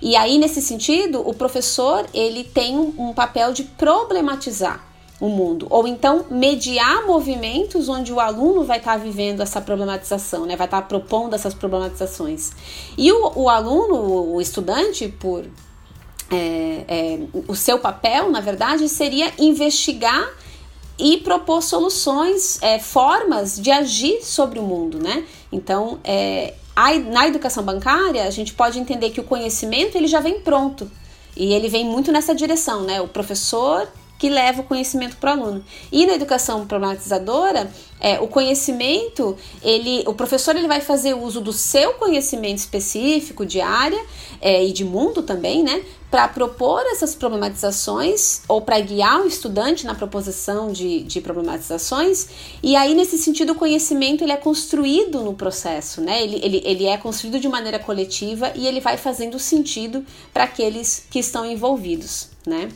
E 0.00 0.16
aí, 0.16 0.38
nesse 0.38 0.62
sentido, 0.62 1.20
o 1.28 1.34
professor 1.34 2.06
ele 2.14 2.42
tem 2.42 2.78
um, 2.78 2.94
um 3.10 3.12
papel 3.12 3.52
de 3.52 3.64
problematizar 3.64 4.91
o 5.22 5.28
mundo. 5.28 5.68
Ou 5.70 5.86
então 5.86 6.26
mediar 6.28 7.06
movimentos 7.06 7.88
onde 7.88 8.12
o 8.12 8.18
aluno 8.18 8.64
vai 8.64 8.78
estar 8.78 8.94
tá 8.94 8.96
vivendo 8.96 9.40
essa 9.40 9.60
problematização, 9.60 10.44
né? 10.44 10.56
vai 10.56 10.66
estar 10.66 10.82
tá 10.82 10.88
propondo 10.88 11.32
essas 11.32 11.54
problematizações. 11.54 12.50
E 12.98 13.12
o, 13.12 13.32
o 13.36 13.48
aluno, 13.48 14.34
o 14.34 14.40
estudante, 14.40 15.06
por 15.06 15.44
é, 16.28 16.84
é, 16.88 17.20
o 17.46 17.54
seu 17.54 17.78
papel, 17.78 18.32
na 18.32 18.40
verdade, 18.40 18.88
seria 18.88 19.32
investigar 19.38 20.28
e 20.98 21.18
propor 21.18 21.62
soluções, 21.62 22.60
é, 22.60 22.80
formas 22.80 23.60
de 23.60 23.70
agir 23.70 24.24
sobre 24.24 24.58
o 24.58 24.62
mundo, 24.62 24.98
né? 24.98 25.24
Então, 25.52 26.00
é, 26.02 26.54
a, 26.74 26.98
na 26.98 27.28
educação 27.28 27.62
bancária, 27.62 28.24
a 28.24 28.30
gente 28.30 28.54
pode 28.54 28.76
entender 28.76 29.10
que 29.10 29.20
o 29.20 29.24
conhecimento 29.24 29.94
ele 29.96 30.08
já 30.08 30.18
vem 30.18 30.40
pronto. 30.40 30.90
E 31.36 31.52
ele 31.54 31.68
vem 31.68 31.84
muito 31.84 32.10
nessa 32.10 32.34
direção, 32.34 32.82
né? 32.82 33.00
O 33.00 33.06
professor 33.06 33.88
que 34.22 34.30
leva 34.30 34.60
o 34.60 34.64
conhecimento 34.64 35.16
para 35.16 35.36
o 35.36 35.42
aluno. 35.42 35.64
E 35.90 36.06
na 36.06 36.12
educação 36.12 36.64
problematizadora, 36.64 37.68
é, 37.98 38.20
o 38.20 38.28
conhecimento, 38.28 39.36
ele, 39.60 40.04
o 40.06 40.14
professor 40.14 40.54
ele 40.54 40.68
vai 40.68 40.80
fazer 40.80 41.12
uso 41.12 41.40
do 41.40 41.52
seu 41.52 41.94
conhecimento 41.94 42.58
específico 42.58 43.44
de 43.44 43.60
área 43.60 44.00
é, 44.40 44.64
e 44.64 44.70
de 44.70 44.84
mundo 44.84 45.24
também, 45.24 45.64
né, 45.64 45.82
para 46.08 46.28
propor 46.28 46.84
essas 46.92 47.16
problematizações 47.16 48.42
ou 48.46 48.60
para 48.60 48.78
guiar 48.78 49.22
o 49.22 49.26
estudante 49.26 49.84
na 49.84 49.94
proposição 49.96 50.70
de, 50.70 51.02
de 51.02 51.20
problematizações. 51.20 52.28
E 52.62 52.76
aí, 52.76 52.94
nesse 52.94 53.18
sentido, 53.18 53.54
o 53.54 53.56
conhecimento 53.56 54.22
ele 54.22 54.30
é 54.30 54.36
construído 54.36 55.20
no 55.22 55.34
processo, 55.34 56.00
né? 56.00 56.22
Ele, 56.22 56.38
ele, 56.44 56.62
ele 56.64 56.86
é 56.86 56.96
construído 56.96 57.40
de 57.40 57.48
maneira 57.48 57.80
coletiva 57.80 58.52
e 58.54 58.68
ele 58.68 58.78
vai 58.78 58.96
fazendo 58.96 59.36
sentido 59.40 60.06
para 60.32 60.44
aqueles 60.44 61.08
que 61.10 61.18
estão 61.18 61.44
envolvidos, 61.44 62.28
né? 62.46 62.68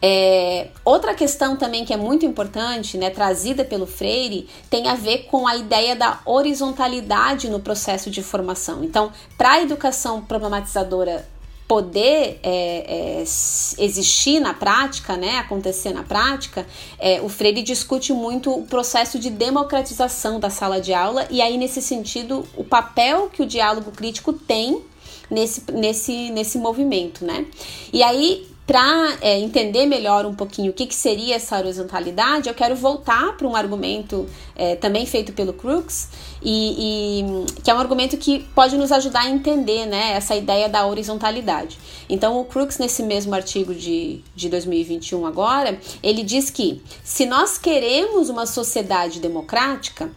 É, 0.00 0.68
outra 0.84 1.14
questão 1.14 1.56
também 1.56 1.84
que 1.84 1.92
é 1.92 1.96
muito 1.96 2.26
importante, 2.26 2.98
né, 2.98 3.10
trazida 3.10 3.64
pelo 3.64 3.86
Freire, 3.86 4.48
tem 4.68 4.88
a 4.88 4.94
ver 4.94 5.24
com 5.24 5.46
a 5.46 5.56
ideia 5.56 5.96
da 5.96 6.20
horizontalidade 6.24 7.48
no 7.48 7.60
processo 7.60 8.10
de 8.10 8.22
formação. 8.22 8.84
Então, 8.84 9.10
para 9.38 9.52
a 9.52 9.62
educação 9.62 10.22
problematizadora 10.22 11.26
poder 11.66 12.38
é, 12.44 13.18
é, 13.18 13.22
existir 13.22 14.38
na 14.38 14.54
prática, 14.54 15.16
né, 15.16 15.38
acontecer 15.38 15.92
na 15.92 16.04
prática, 16.04 16.64
é, 16.98 17.20
o 17.20 17.28
Freire 17.28 17.62
discute 17.62 18.12
muito 18.12 18.52
o 18.52 18.66
processo 18.66 19.18
de 19.18 19.30
democratização 19.30 20.38
da 20.38 20.48
sala 20.48 20.80
de 20.80 20.94
aula 20.94 21.26
e 21.28 21.42
aí 21.42 21.58
nesse 21.58 21.82
sentido 21.82 22.46
o 22.56 22.62
papel 22.62 23.28
que 23.32 23.42
o 23.42 23.46
diálogo 23.46 23.90
crítico 23.90 24.32
tem 24.32 24.80
nesse, 25.28 25.64
nesse, 25.72 26.30
nesse 26.30 26.56
movimento, 26.56 27.24
né? 27.24 27.44
E 27.92 28.00
aí 28.00 28.46
para 28.66 29.16
é, 29.20 29.38
entender 29.38 29.86
melhor 29.86 30.26
um 30.26 30.34
pouquinho 30.34 30.72
o 30.72 30.74
que, 30.74 30.86
que, 30.86 30.94
seria 30.94 31.36
essa 31.36 31.56
horizontalidade, 31.56 32.48
eu 32.48 32.54
quero 32.54 32.74
voltar 32.74 33.36
para 33.36 33.46
um 33.46 33.54
argumento 33.54 34.26
é, 34.56 34.74
também 34.74 35.06
feito 35.06 35.32
pelo 35.32 35.52
Crookes, 35.52 36.08
e, 36.42 37.22
e, 37.22 37.62
que 37.62 37.70
é 37.70 37.74
um 37.74 37.78
argumento 37.78 38.16
que 38.16 38.40
pode 38.56 38.76
nos 38.76 38.90
ajudar 38.90 39.20
a 39.20 39.30
entender 39.30 39.86
né, 39.86 40.12
essa 40.12 40.34
ideia 40.34 40.68
da 40.68 40.84
horizontalidade. 40.84 41.78
Então, 42.08 42.40
o 42.40 42.44
Crookes, 42.44 42.78
nesse 42.78 43.04
mesmo 43.04 43.34
artigo 43.34 43.72
de, 43.72 44.20
de 44.34 44.48
2021, 44.48 45.24
agora, 45.24 45.78
ele 46.02 46.24
diz 46.24 46.50
que 46.50 46.82
se 47.04 47.24
nós 47.24 47.56
queremos 47.56 48.28
uma 48.28 48.46
sociedade 48.46 49.20
democrática, 49.20 50.10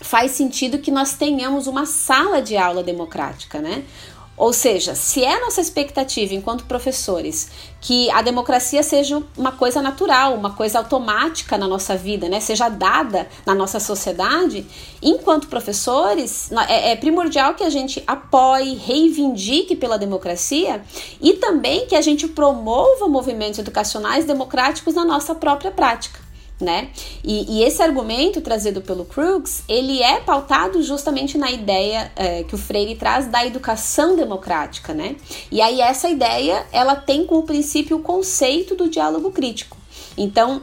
faz 0.00 0.32
sentido 0.32 0.78
que 0.78 0.90
nós 0.90 1.14
tenhamos 1.14 1.66
uma 1.66 1.84
sala 1.84 2.40
de 2.40 2.56
aula 2.56 2.82
democrática, 2.82 3.60
né? 3.60 3.84
Ou 4.40 4.54
seja, 4.54 4.94
se 4.94 5.22
é 5.22 5.38
nossa 5.38 5.60
expectativa 5.60 6.32
enquanto 6.32 6.64
professores 6.64 7.50
que 7.78 8.10
a 8.10 8.22
democracia 8.22 8.82
seja 8.82 9.22
uma 9.36 9.52
coisa 9.52 9.82
natural, 9.82 10.34
uma 10.34 10.54
coisa 10.54 10.78
automática 10.78 11.58
na 11.58 11.68
nossa 11.68 11.94
vida, 11.94 12.26
né? 12.26 12.40
seja 12.40 12.70
dada 12.70 13.28
na 13.44 13.54
nossa 13.54 13.78
sociedade, 13.78 14.66
enquanto 15.02 15.46
professores, 15.46 16.50
é, 16.70 16.92
é 16.92 16.96
primordial 16.96 17.52
que 17.52 17.62
a 17.62 17.68
gente 17.68 18.02
apoie, 18.06 18.76
reivindique 18.76 19.76
pela 19.76 19.98
democracia 19.98 20.82
e 21.20 21.34
também 21.34 21.84
que 21.84 21.94
a 21.94 22.00
gente 22.00 22.26
promova 22.26 23.06
movimentos 23.08 23.58
educacionais 23.58 24.24
democráticos 24.24 24.94
na 24.94 25.04
nossa 25.04 25.34
própria 25.34 25.70
prática 25.70 26.29
né? 26.60 26.90
E, 27.24 27.58
e, 27.58 27.64
esse 27.64 27.82
argumento 27.82 28.40
trazido 28.40 28.80
pelo 28.80 29.04
Crookes, 29.04 29.62
ele 29.68 30.02
é 30.02 30.20
pautado 30.20 30.82
justamente 30.82 31.38
na 31.38 31.50
ideia 31.50 32.12
é, 32.14 32.42
que 32.44 32.54
o 32.54 32.58
Freire 32.58 32.94
traz 32.94 33.26
da 33.26 33.44
educação 33.44 34.14
democrática, 34.16 34.92
né? 34.92 35.16
E 35.50 35.60
aí 35.60 35.80
essa 35.80 36.08
ideia, 36.08 36.66
ela 36.72 36.94
tem 36.94 37.24
como 37.24 37.42
princípio 37.44 37.96
o 37.96 38.02
conceito 38.02 38.74
do 38.74 38.88
diálogo 38.88 39.30
crítico. 39.30 39.76
Então, 40.16 40.62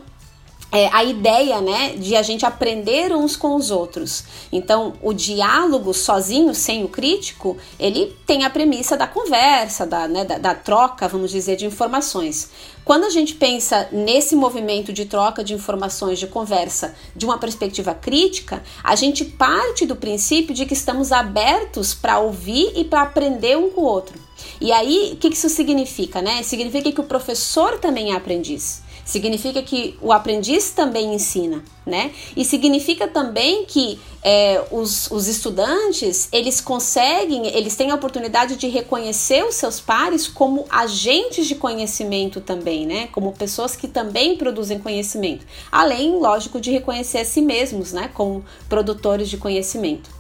é, 0.71 0.87
a 0.93 1.03
ideia 1.03 1.61
né, 1.61 1.93
de 1.97 2.15
a 2.15 2.21
gente 2.21 2.45
aprender 2.45 3.13
uns 3.13 3.35
com 3.35 3.55
os 3.55 3.71
outros. 3.71 4.23
Então, 4.51 4.93
o 5.01 5.13
diálogo 5.13 5.93
sozinho, 5.93 6.53
sem 6.53 6.83
o 6.83 6.89
crítico, 6.89 7.57
ele 7.79 8.15
tem 8.25 8.43
a 8.43 8.49
premissa 8.49 8.97
da 8.97 9.07
conversa, 9.07 9.85
da, 9.85 10.07
né, 10.07 10.25
da, 10.25 10.37
da, 10.37 10.55
troca, 10.55 11.07
vamos 11.07 11.31
dizer, 11.31 11.55
de 11.55 11.65
informações. 11.65 12.49
Quando 12.83 13.05
a 13.05 13.09
gente 13.09 13.33
pensa 13.33 13.87
nesse 13.91 14.35
movimento 14.35 14.91
de 14.91 15.05
troca 15.05 15.43
de 15.43 15.53
informações, 15.53 16.19
de 16.19 16.27
conversa, 16.27 16.95
de 17.15 17.25
uma 17.25 17.37
perspectiva 17.37 17.93
crítica, 17.93 18.63
a 18.83 18.95
gente 18.95 19.23
parte 19.25 19.85
do 19.85 19.95
princípio 19.95 20.53
de 20.53 20.65
que 20.65 20.73
estamos 20.73 21.11
abertos 21.11 21.93
para 21.93 22.19
ouvir 22.19 22.71
e 22.75 22.83
para 22.83 23.01
aprender 23.01 23.57
um 23.57 23.69
com 23.69 23.81
o 23.81 23.85
outro. 23.85 24.17
E 24.61 24.71
aí, 24.71 25.11
o 25.13 25.17
que 25.17 25.27
isso 25.29 25.49
significa? 25.49 26.21
Né? 26.21 26.43
Significa 26.43 26.91
que 26.91 27.01
o 27.01 27.03
professor 27.03 27.79
também 27.79 28.13
é 28.13 28.15
aprendiz. 28.15 28.81
Significa 29.07 29.63
que 29.63 29.97
o 30.01 30.11
aprendiz 30.11 30.71
também 30.71 31.15
ensina, 31.15 31.63
né? 31.85 32.11
E 32.35 32.43
significa 32.43 33.07
também 33.07 33.63
que 33.63 33.97
é, 34.21 34.61
os, 34.69 35.09
os 35.09 35.29
estudantes, 35.29 36.27
eles 36.29 36.59
conseguem, 36.59 37.47
eles 37.47 37.73
têm 37.77 37.89
a 37.89 37.95
oportunidade 37.95 38.57
de 38.57 38.67
reconhecer 38.67 39.45
os 39.45 39.55
seus 39.55 39.79
pares 39.79 40.27
como 40.27 40.65
agentes 40.69 41.47
de 41.47 41.55
conhecimento 41.55 42.41
também, 42.41 42.85
né? 42.85 43.07
Como 43.13 43.31
pessoas 43.31 43.77
que 43.77 43.87
também 43.87 44.35
produzem 44.35 44.77
conhecimento. 44.77 45.45
Além, 45.71 46.19
lógico, 46.19 46.59
de 46.59 46.69
reconhecer 46.69 47.19
a 47.19 47.25
si 47.25 47.41
mesmos, 47.41 47.93
né? 47.93 48.11
Como 48.13 48.43
produtores 48.67 49.29
de 49.29 49.37
conhecimento. 49.37 50.16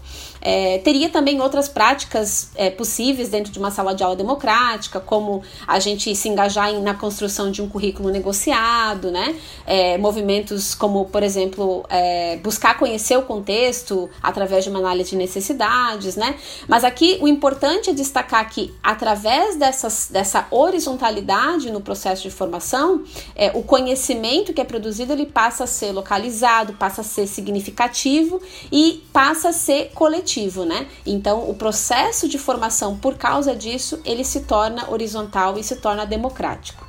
É, 0.49 0.77
teria 0.77 1.09
também 1.09 1.41
outras 1.41 1.67
práticas 1.67 2.51
é, 2.55 2.69
possíveis 2.69 3.27
dentro 3.27 3.51
de 3.51 3.59
uma 3.59 3.69
sala 3.69 3.93
de 3.93 4.01
aula 4.01 4.15
democrática, 4.15 4.97
como 4.97 5.43
a 5.67 5.77
gente 5.77 6.15
se 6.15 6.29
engajar 6.29 6.69
em, 6.69 6.81
na 6.81 6.93
construção 6.93 7.51
de 7.51 7.61
um 7.61 7.67
currículo 7.67 8.09
negociado, 8.09 9.11
né? 9.11 9.35
É, 9.65 9.97
movimentos 9.97 10.73
como, 10.73 11.03
por 11.03 11.21
exemplo, 11.21 11.83
é, 11.89 12.37
buscar 12.37 12.79
conhecer 12.79 13.17
o 13.17 13.23
contexto 13.23 14.09
através 14.23 14.63
de 14.63 14.69
uma 14.69 14.79
análise 14.79 15.09
de 15.09 15.17
necessidades, 15.17 16.15
né? 16.15 16.37
Mas 16.65 16.85
aqui 16.85 17.17
o 17.19 17.27
importante 17.27 17.89
é 17.89 17.93
destacar 17.93 18.49
que, 18.49 18.73
através 18.81 19.57
dessas, 19.57 20.07
dessa 20.09 20.47
horizontalidade 20.49 21.69
no 21.69 21.81
processo 21.81 22.23
de 22.23 22.31
formação, 22.31 23.03
é, 23.35 23.51
o 23.53 23.63
conhecimento 23.63 24.53
que 24.53 24.61
é 24.61 24.63
produzido 24.63 25.11
ele 25.11 25.25
passa 25.25 25.65
a 25.65 25.67
ser 25.67 25.91
localizado, 25.91 26.71
passa 26.71 27.01
a 27.01 27.03
ser 27.03 27.27
significativo 27.27 28.41
e 28.71 29.03
passa 29.11 29.49
a 29.49 29.51
ser 29.51 29.91
coletivo 29.93 30.36
né? 30.65 30.87
Então, 31.05 31.49
o 31.49 31.53
processo 31.53 32.27
de 32.27 32.37
formação, 32.37 32.97
por 32.97 33.17
causa 33.17 33.55
disso, 33.55 33.99
ele 34.05 34.23
se 34.23 34.41
torna 34.41 34.89
horizontal 34.89 35.57
e 35.57 35.63
se 35.63 35.77
torna 35.77 36.05
democrático. 36.05 36.85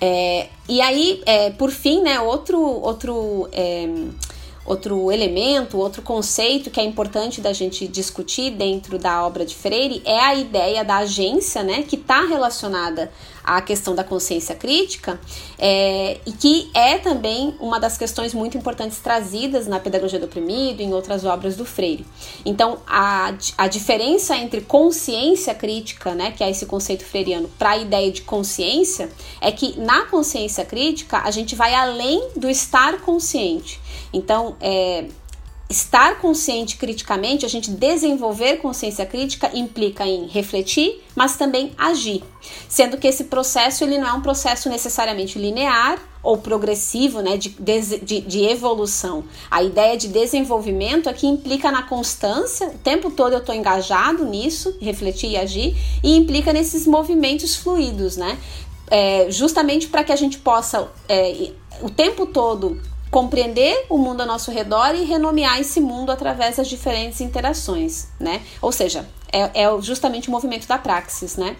É, 0.00 0.48
e 0.68 0.80
aí, 0.80 1.22
é, 1.26 1.50
por 1.50 1.70
fim, 1.70 2.02
né, 2.02 2.20
outro, 2.20 2.60
outro 2.60 3.48
é, 3.52 3.88
Outro 4.64 5.10
elemento, 5.10 5.76
outro 5.76 6.02
conceito 6.02 6.70
que 6.70 6.80
é 6.80 6.84
importante 6.84 7.40
da 7.40 7.52
gente 7.52 7.88
discutir 7.88 8.50
dentro 8.50 8.96
da 8.96 9.26
obra 9.26 9.44
de 9.44 9.56
Freire 9.56 10.00
é 10.04 10.20
a 10.20 10.34
ideia 10.36 10.84
da 10.84 10.98
agência, 10.98 11.64
né, 11.64 11.82
que 11.82 11.96
está 11.96 12.24
relacionada 12.24 13.10
à 13.42 13.60
questão 13.60 13.92
da 13.92 14.04
consciência 14.04 14.54
crítica 14.54 15.20
é, 15.58 16.20
e 16.24 16.30
que 16.30 16.70
é 16.74 16.96
também 16.96 17.56
uma 17.58 17.80
das 17.80 17.98
questões 17.98 18.32
muito 18.32 18.56
importantes 18.56 18.98
trazidas 18.98 19.66
na 19.66 19.80
Pedagogia 19.80 20.20
do 20.20 20.26
Oprimido 20.26 20.80
e 20.80 20.84
em 20.84 20.94
outras 20.94 21.24
obras 21.24 21.56
do 21.56 21.64
Freire. 21.64 22.06
Então, 22.44 22.78
a, 22.86 23.34
a 23.58 23.66
diferença 23.66 24.36
entre 24.36 24.60
consciência 24.60 25.54
crítica, 25.56 26.14
né, 26.14 26.30
que 26.30 26.44
é 26.44 26.48
esse 26.48 26.66
conceito 26.66 27.04
freiriano, 27.04 27.50
para 27.58 27.70
a 27.70 27.78
ideia 27.78 28.12
de 28.12 28.22
consciência, 28.22 29.10
é 29.40 29.50
que 29.50 29.76
na 29.80 30.06
consciência 30.06 30.64
crítica 30.64 31.20
a 31.24 31.32
gente 31.32 31.56
vai 31.56 31.74
além 31.74 32.28
do 32.36 32.48
estar 32.48 33.00
consciente. 33.00 33.81
Então, 34.12 34.56
é, 34.60 35.06
estar 35.72 36.20
consciente 36.20 36.76
criticamente, 36.76 37.46
a 37.46 37.48
gente 37.48 37.70
desenvolver 37.70 38.58
consciência 38.58 39.06
crítica 39.06 39.50
implica 39.54 40.06
em 40.06 40.26
refletir, 40.26 41.02
mas 41.16 41.36
também 41.36 41.72
agir. 41.78 42.22
Sendo 42.68 42.98
que 42.98 43.08
esse 43.08 43.24
processo 43.24 43.82
ele 43.82 43.98
não 43.98 44.06
é 44.06 44.12
um 44.12 44.20
processo 44.20 44.68
necessariamente 44.68 45.38
linear 45.38 45.98
ou 46.22 46.38
progressivo, 46.38 47.20
né, 47.20 47.36
de, 47.36 47.48
de, 47.48 48.20
de 48.20 48.44
evolução. 48.44 49.24
A 49.50 49.62
ideia 49.62 49.96
de 49.96 50.08
desenvolvimento 50.08 51.08
aqui 51.08 51.26
implica 51.26 51.72
na 51.72 51.82
constância, 51.82 52.68
o 52.68 52.78
tempo 52.78 53.10
todo 53.10 53.32
eu 53.32 53.38
estou 53.38 53.54
engajado 53.54 54.24
nisso, 54.24 54.76
refletir 54.80 55.30
e 55.30 55.36
agir, 55.36 55.76
e 56.02 56.16
implica 56.16 56.52
nesses 56.52 56.86
movimentos 56.86 57.56
fluidos, 57.56 58.16
né? 58.16 58.38
É, 58.88 59.30
justamente 59.30 59.86
para 59.88 60.04
que 60.04 60.12
a 60.12 60.16
gente 60.16 60.38
possa 60.38 60.86
é, 61.08 61.50
o 61.80 61.88
tempo 61.88 62.26
todo 62.26 62.78
compreender 63.12 63.84
o 63.90 63.98
mundo 63.98 64.22
ao 64.22 64.26
nosso 64.26 64.50
redor 64.50 64.94
e 64.94 65.04
renomear 65.04 65.60
esse 65.60 65.82
mundo 65.82 66.10
através 66.10 66.56
das 66.56 66.66
diferentes 66.66 67.20
interações, 67.20 68.08
né? 68.18 68.40
Ou 68.62 68.72
seja, 68.72 69.06
é, 69.30 69.64
é 69.64 69.82
justamente 69.82 70.28
o 70.28 70.32
movimento 70.32 70.66
da 70.66 70.78
praxis, 70.78 71.36
né? 71.36 71.54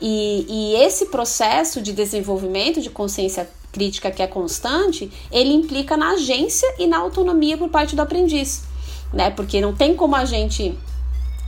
E, 0.00 0.46
e 0.48 0.76
esse 0.82 1.06
processo 1.06 1.82
de 1.82 1.92
desenvolvimento 1.92 2.80
de 2.80 2.88
consciência 2.88 3.46
crítica 3.70 4.10
que 4.10 4.22
é 4.22 4.26
constante, 4.26 5.12
ele 5.30 5.52
implica 5.52 5.94
na 5.94 6.12
agência 6.12 6.74
e 6.78 6.86
na 6.86 6.96
autonomia 6.96 7.58
por 7.58 7.68
parte 7.68 7.94
do 7.94 8.00
aprendiz, 8.00 8.62
né? 9.12 9.28
Porque 9.28 9.60
não 9.60 9.74
tem 9.74 9.94
como 9.94 10.16
a 10.16 10.24
gente 10.24 10.74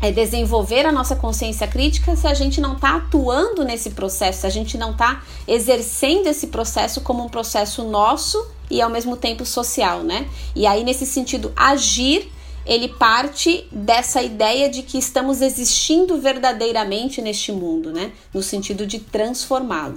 é 0.02 0.12
desenvolver 0.12 0.84
a 0.84 0.92
nossa 0.92 1.16
consciência 1.16 1.66
crítica 1.66 2.14
se 2.14 2.26
a 2.26 2.34
gente 2.34 2.60
não 2.60 2.74
está 2.74 2.96
atuando 2.96 3.64
nesse 3.64 3.92
processo, 3.92 4.40
se 4.40 4.46
a 4.46 4.50
gente 4.50 4.76
não 4.76 4.90
está 4.90 5.22
exercendo 5.48 6.26
esse 6.26 6.48
processo 6.48 7.00
como 7.00 7.24
um 7.24 7.28
processo 7.30 7.82
nosso 7.84 8.54
e 8.70 8.80
ao 8.80 8.90
mesmo 8.90 9.16
tempo 9.16 9.44
social, 9.44 10.02
né? 10.02 10.26
E 10.54 10.66
aí, 10.66 10.84
nesse 10.84 11.06
sentido, 11.06 11.52
agir 11.56 12.30
ele 12.66 12.88
parte 12.88 13.68
dessa 13.70 14.20
ideia 14.20 14.68
de 14.68 14.82
que 14.82 14.98
estamos 14.98 15.40
existindo 15.40 16.20
verdadeiramente 16.20 17.22
neste 17.22 17.52
mundo, 17.52 17.92
né? 17.92 18.10
No 18.34 18.42
sentido 18.42 18.86
de 18.86 18.98
transformá-lo. 18.98 19.94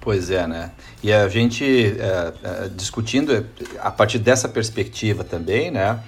Pois 0.00 0.28
é, 0.28 0.46
né? 0.46 0.72
E 1.02 1.12
a 1.12 1.28
gente 1.28 1.64
é, 1.64 2.32
é, 2.42 2.68
discutindo 2.68 3.46
a 3.78 3.90
partir 3.90 4.18
dessa 4.18 4.48
perspectiva 4.48 5.24
também, 5.24 5.70
né? 5.70 6.00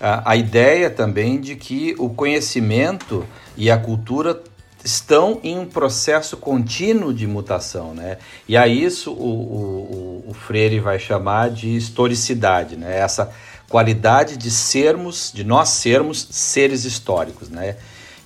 A 0.00 0.34
ideia 0.34 0.90
também 0.90 1.40
de 1.40 1.54
que 1.54 1.94
o 1.96 2.10
conhecimento 2.10 3.24
e 3.56 3.70
a 3.70 3.78
cultura 3.78 4.42
estão 4.84 5.40
em 5.42 5.58
um 5.58 5.66
processo 5.66 6.36
contínuo 6.36 7.12
de 7.12 7.26
mutação, 7.26 7.94
né? 7.94 8.18
E 8.48 8.56
a 8.56 8.66
isso 8.66 9.12
o, 9.12 10.24
o, 10.26 10.30
o 10.30 10.34
Freire 10.34 10.80
vai 10.80 10.98
chamar 10.98 11.50
de 11.50 11.76
historicidade, 11.76 12.76
né? 12.76 12.98
Essa 12.98 13.32
qualidade 13.68 14.36
de 14.36 14.50
sermos, 14.50 15.32
de 15.34 15.44
nós 15.44 15.70
sermos 15.70 16.28
seres 16.30 16.84
históricos, 16.84 17.48
né? 17.48 17.76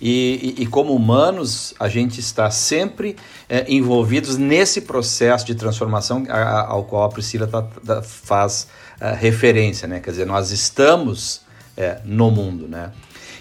E, 0.01 0.55
e, 0.59 0.63
e 0.63 0.67
como 0.67 0.95
humanos, 0.95 1.75
a 1.81 1.89
gente 1.89 2.21
está 2.21 2.51
sempre 2.51 3.17
é, 3.49 3.65
envolvidos 3.73 4.37
nesse 4.37 4.83
processo 4.83 5.47
de 5.47 5.55
transformação 5.55 6.25
ao 6.29 6.85
qual 6.85 7.05
a 7.05 7.09
Priscila 7.09 7.47
tá, 7.47 7.63
tá, 7.63 8.03
faz 8.03 8.69
é, 9.01 9.13
referência, 9.15 9.89
né? 9.89 10.01
Quer 10.01 10.11
dizer, 10.11 10.27
nós 10.27 10.51
estamos 10.51 11.43
é, 11.77 11.99
no 12.05 12.31
mundo, 12.31 12.69
né? 12.69 12.93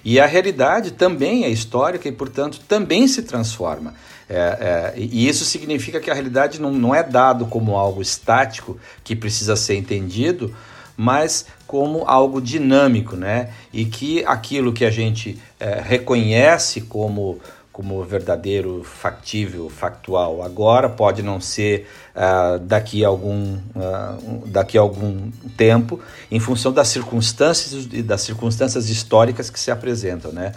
E 0.06 0.20
a 0.20 0.28
realidade 0.28 0.92
também 0.92 1.46
é 1.46 1.50
histórica 1.50 2.08
e, 2.08 2.12
portanto, 2.12 2.62
também 2.68 3.08
se 3.08 3.24
transforma. 3.24 3.96
É, 4.30 4.36
é, 4.36 4.94
e 4.96 5.28
isso 5.28 5.44
significa 5.44 6.00
que 6.00 6.12
a 6.12 6.14
realidade 6.14 6.62
não, 6.62 6.72
não 6.72 6.94
é 6.94 7.02
dado 7.02 7.48
como 7.48 7.76
algo 7.76 8.04
estático 8.04 8.80
que 9.04 9.16
precisa 9.16 9.56
ser 9.56 9.76
entendido, 9.76 10.56
mas 10.96 11.48
como 11.66 12.04
algo 12.06 12.40
dinâmico, 12.40 13.16
né? 13.16 13.50
E 13.74 13.84
que 13.86 14.24
aquilo 14.26 14.72
que 14.72 14.86
a 14.86 14.92
gente 14.92 15.40
é, 15.60 15.82
reconhece 15.82 16.82
como 16.82 17.40
como 17.76 18.02
verdadeiro, 18.06 18.86
factível, 18.86 19.70
factual. 19.70 20.42
Agora 20.42 20.88
pode 20.88 21.22
não 21.22 21.42
ser 21.42 21.86
uh, 22.16 22.58
daqui, 22.58 23.04
a 23.04 23.10
algum, 23.10 23.56
uh, 23.56 24.48
daqui 24.48 24.78
a 24.78 24.82
algum 24.82 25.30
tempo, 25.58 26.00
em 26.32 26.40
função 26.40 26.72
das 26.72 26.88
circunstâncias 26.88 27.86
das 27.86 28.22
circunstâncias 28.22 28.88
históricas 28.88 29.50
que 29.50 29.60
se 29.60 29.72
apresentam, 29.72 30.32
né? 30.32 30.54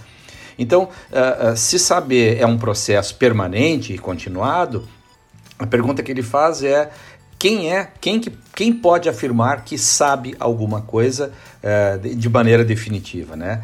Então, 0.57 0.91
uh, 1.11 1.57
se 1.57 1.77
saber 1.77 2.39
é 2.39 2.47
um 2.47 2.57
processo 2.57 3.17
permanente 3.17 3.93
e 3.93 3.99
continuado, 3.99 4.87
a 5.59 5.67
pergunta 5.67 6.05
que 6.05 6.13
ele 6.13 6.23
faz 6.23 6.63
é 6.63 6.89
quem 7.37 7.75
é, 7.75 7.91
quem, 8.01 8.21
que, 8.21 8.31
quem 8.55 8.73
pode 8.73 9.09
afirmar 9.09 9.65
que 9.65 9.77
sabe 9.77 10.37
alguma 10.39 10.83
coisa 10.83 11.33
de, 12.01 12.15
de 12.15 12.29
maneira 12.29 12.65
definitiva, 12.65 13.35
né? 13.35 13.63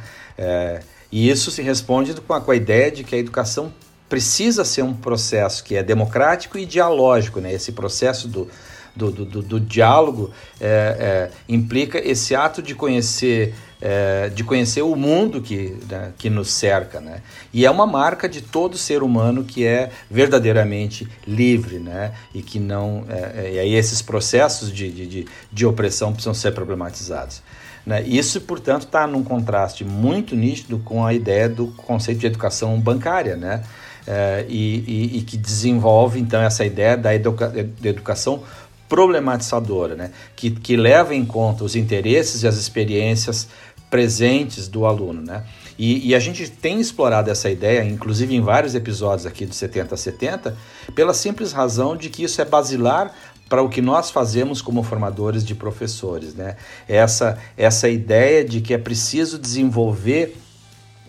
E 1.14 1.30
isso 1.30 1.52
se 1.52 1.62
responde 1.62 2.12
com 2.14 2.34
a, 2.34 2.40
com 2.40 2.50
a 2.50 2.56
ideia 2.56 2.90
de 2.90 3.04
que 3.04 3.14
a 3.14 3.18
educação 3.18 3.72
precisa 4.08 4.64
ser 4.64 4.82
um 4.82 4.92
processo 4.92 5.62
que 5.62 5.76
é 5.76 5.82
democrático 5.82 6.58
e 6.58 6.66
dialógico, 6.66 7.40
né? 7.40 7.52
Esse 7.52 7.70
processo 7.70 8.26
do, 8.26 8.50
do, 8.96 9.12
do, 9.12 9.40
do 9.40 9.60
diálogo 9.60 10.32
é, 10.60 11.30
é, 11.30 11.30
implica 11.48 12.00
esse 12.04 12.34
ato 12.34 12.60
de 12.60 12.74
conhecer 12.74 13.54
é, 13.80 14.28
de 14.30 14.42
conhecer 14.42 14.82
o 14.82 14.96
mundo 14.96 15.40
que, 15.40 15.76
né, 15.88 16.12
que 16.18 16.28
nos 16.28 16.50
cerca, 16.50 17.00
né? 17.00 17.22
E 17.52 17.64
é 17.64 17.70
uma 17.70 17.86
marca 17.86 18.28
de 18.28 18.40
todo 18.42 18.76
ser 18.76 19.00
humano 19.00 19.44
que 19.44 19.64
é 19.64 19.90
verdadeiramente 20.10 21.06
livre, 21.24 21.78
né? 21.78 22.12
E 22.34 22.42
que 22.42 22.58
não 22.58 23.04
é, 23.08 23.46
é, 23.46 23.52
e 23.52 23.58
aí 23.60 23.74
esses 23.74 24.02
processos 24.02 24.72
de, 24.72 24.90
de, 24.90 25.26
de 25.52 25.64
opressão 25.64 26.12
precisam 26.12 26.34
ser 26.34 26.52
problematizados. 26.52 27.40
Né? 27.86 28.02
Isso, 28.02 28.40
portanto, 28.40 28.82
está 28.82 29.06
num 29.06 29.22
contraste 29.22 29.84
muito 29.84 30.34
nítido 30.34 30.78
com 30.78 31.04
a 31.04 31.12
ideia 31.12 31.48
do 31.48 31.68
conceito 31.68 32.18
de 32.20 32.26
educação 32.26 32.80
bancária, 32.80 33.36
né? 33.36 33.62
É, 34.06 34.44
e, 34.50 34.84
e, 34.86 35.18
e, 35.18 35.22
que 35.22 35.34
desenvolve, 35.34 36.20
então, 36.20 36.42
essa 36.42 36.62
ideia 36.62 36.94
da 36.94 37.14
educa 37.14 37.50
educação 37.82 38.42
problematizadora, 38.86 39.94
né? 39.94 40.10
que, 40.36 40.50
que 40.50 40.76
leva 40.76 41.14
em 41.14 41.24
conta 41.24 41.64
os 41.64 41.74
interesses 41.74 42.42
e 42.42 42.46
as 42.46 42.56
experiências 42.56 43.48
presentes 43.90 44.68
do 44.68 44.84
aluno. 44.84 45.22
Né? 45.22 45.42
E, 45.78 46.10
e, 46.10 46.14
a 46.14 46.20
gente 46.20 46.48
tem 46.48 46.80
explorado 46.80 47.30
essa 47.30 47.50
ideia, 47.50 47.84
inclusive 47.84 48.34
em 48.34 48.40
vários 48.40 48.74
episódios 48.74 49.26
aqui 49.26 49.46
do 49.46 49.54
70 49.54 49.94
a 49.94 49.98
70, 49.98 50.56
pela 50.94 51.14
simples 51.14 51.52
razão 51.52 51.96
de 51.96 52.08
que 52.08 52.22
isso 52.24 52.40
é 52.40 52.44
basilar 52.44 53.12
para 53.48 53.62
o 53.62 53.68
que 53.68 53.82
nós 53.82 54.10
fazemos 54.10 54.62
como 54.62 54.82
formadores 54.82 55.44
de 55.44 55.54
professores, 55.54 56.34
né? 56.34 56.56
Essa 56.88 57.38
essa 57.56 57.88
ideia 57.88 58.44
de 58.44 58.60
que 58.60 58.74
é 58.74 58.78
preciso 58.78 59.38
desenvolver 59.38 60.36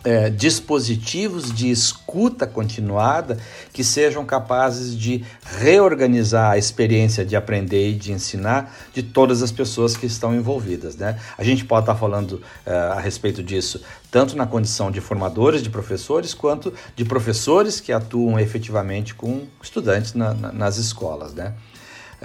é, 0.06 0.30
dispositivos 0.30 1.52
de 1.52 1.70
escuta 1.72 2.46
continuada 2.46 3.40
que 3.74 3.84
sejam 3.84 4.24
capazes 4.24 4.96
de 4.96 5.26
reorganizar 5.58 6.52
a 6.52 6.58
experiência 6.58 7.26
de 7.26 7.36
aprender 7.36 7.90
e 7.90 7.96
de 7.96 8.12
ensinar 8.12 8.74
de 8.94 9.02
todas 9.02 9.42
as 9.42 9.52
pessoas 9.52 9.98
que 9.98 10.06
estão 10.06 10.34
envolvidas. 10.36 10.96
Né? 10.96 11.20
A 11.36 11.44
gente 11.44 11.66
pode 11.66 11.82
estar 11.82 11.96
falando 11.96 12.42
é, 12.66 12.72
a 12.72 13.00
respeito 13.00 13.42
disso 13.42 13.82
tanto 14.12 14.38
na 14.38 14.46
condição 14.46 14.90
de 14.90 15.02
formadores 15.02 15.62
de 15.62 15.70
professores 15.70 16.34
quanto 16.34 16.74
de 16.96 17.04
professores 17.04 17.82
que 17.82 17.92
atuam 17.92 18.40
efetivamente 18.40 19.14
com 19.14 19.46
estudantes 19.62 20.14
na, 20.14 20.34
na, 20.34 20.52
nas 20.54 20.78
escolas. 20.78 21.34
Né? 21.34 21.54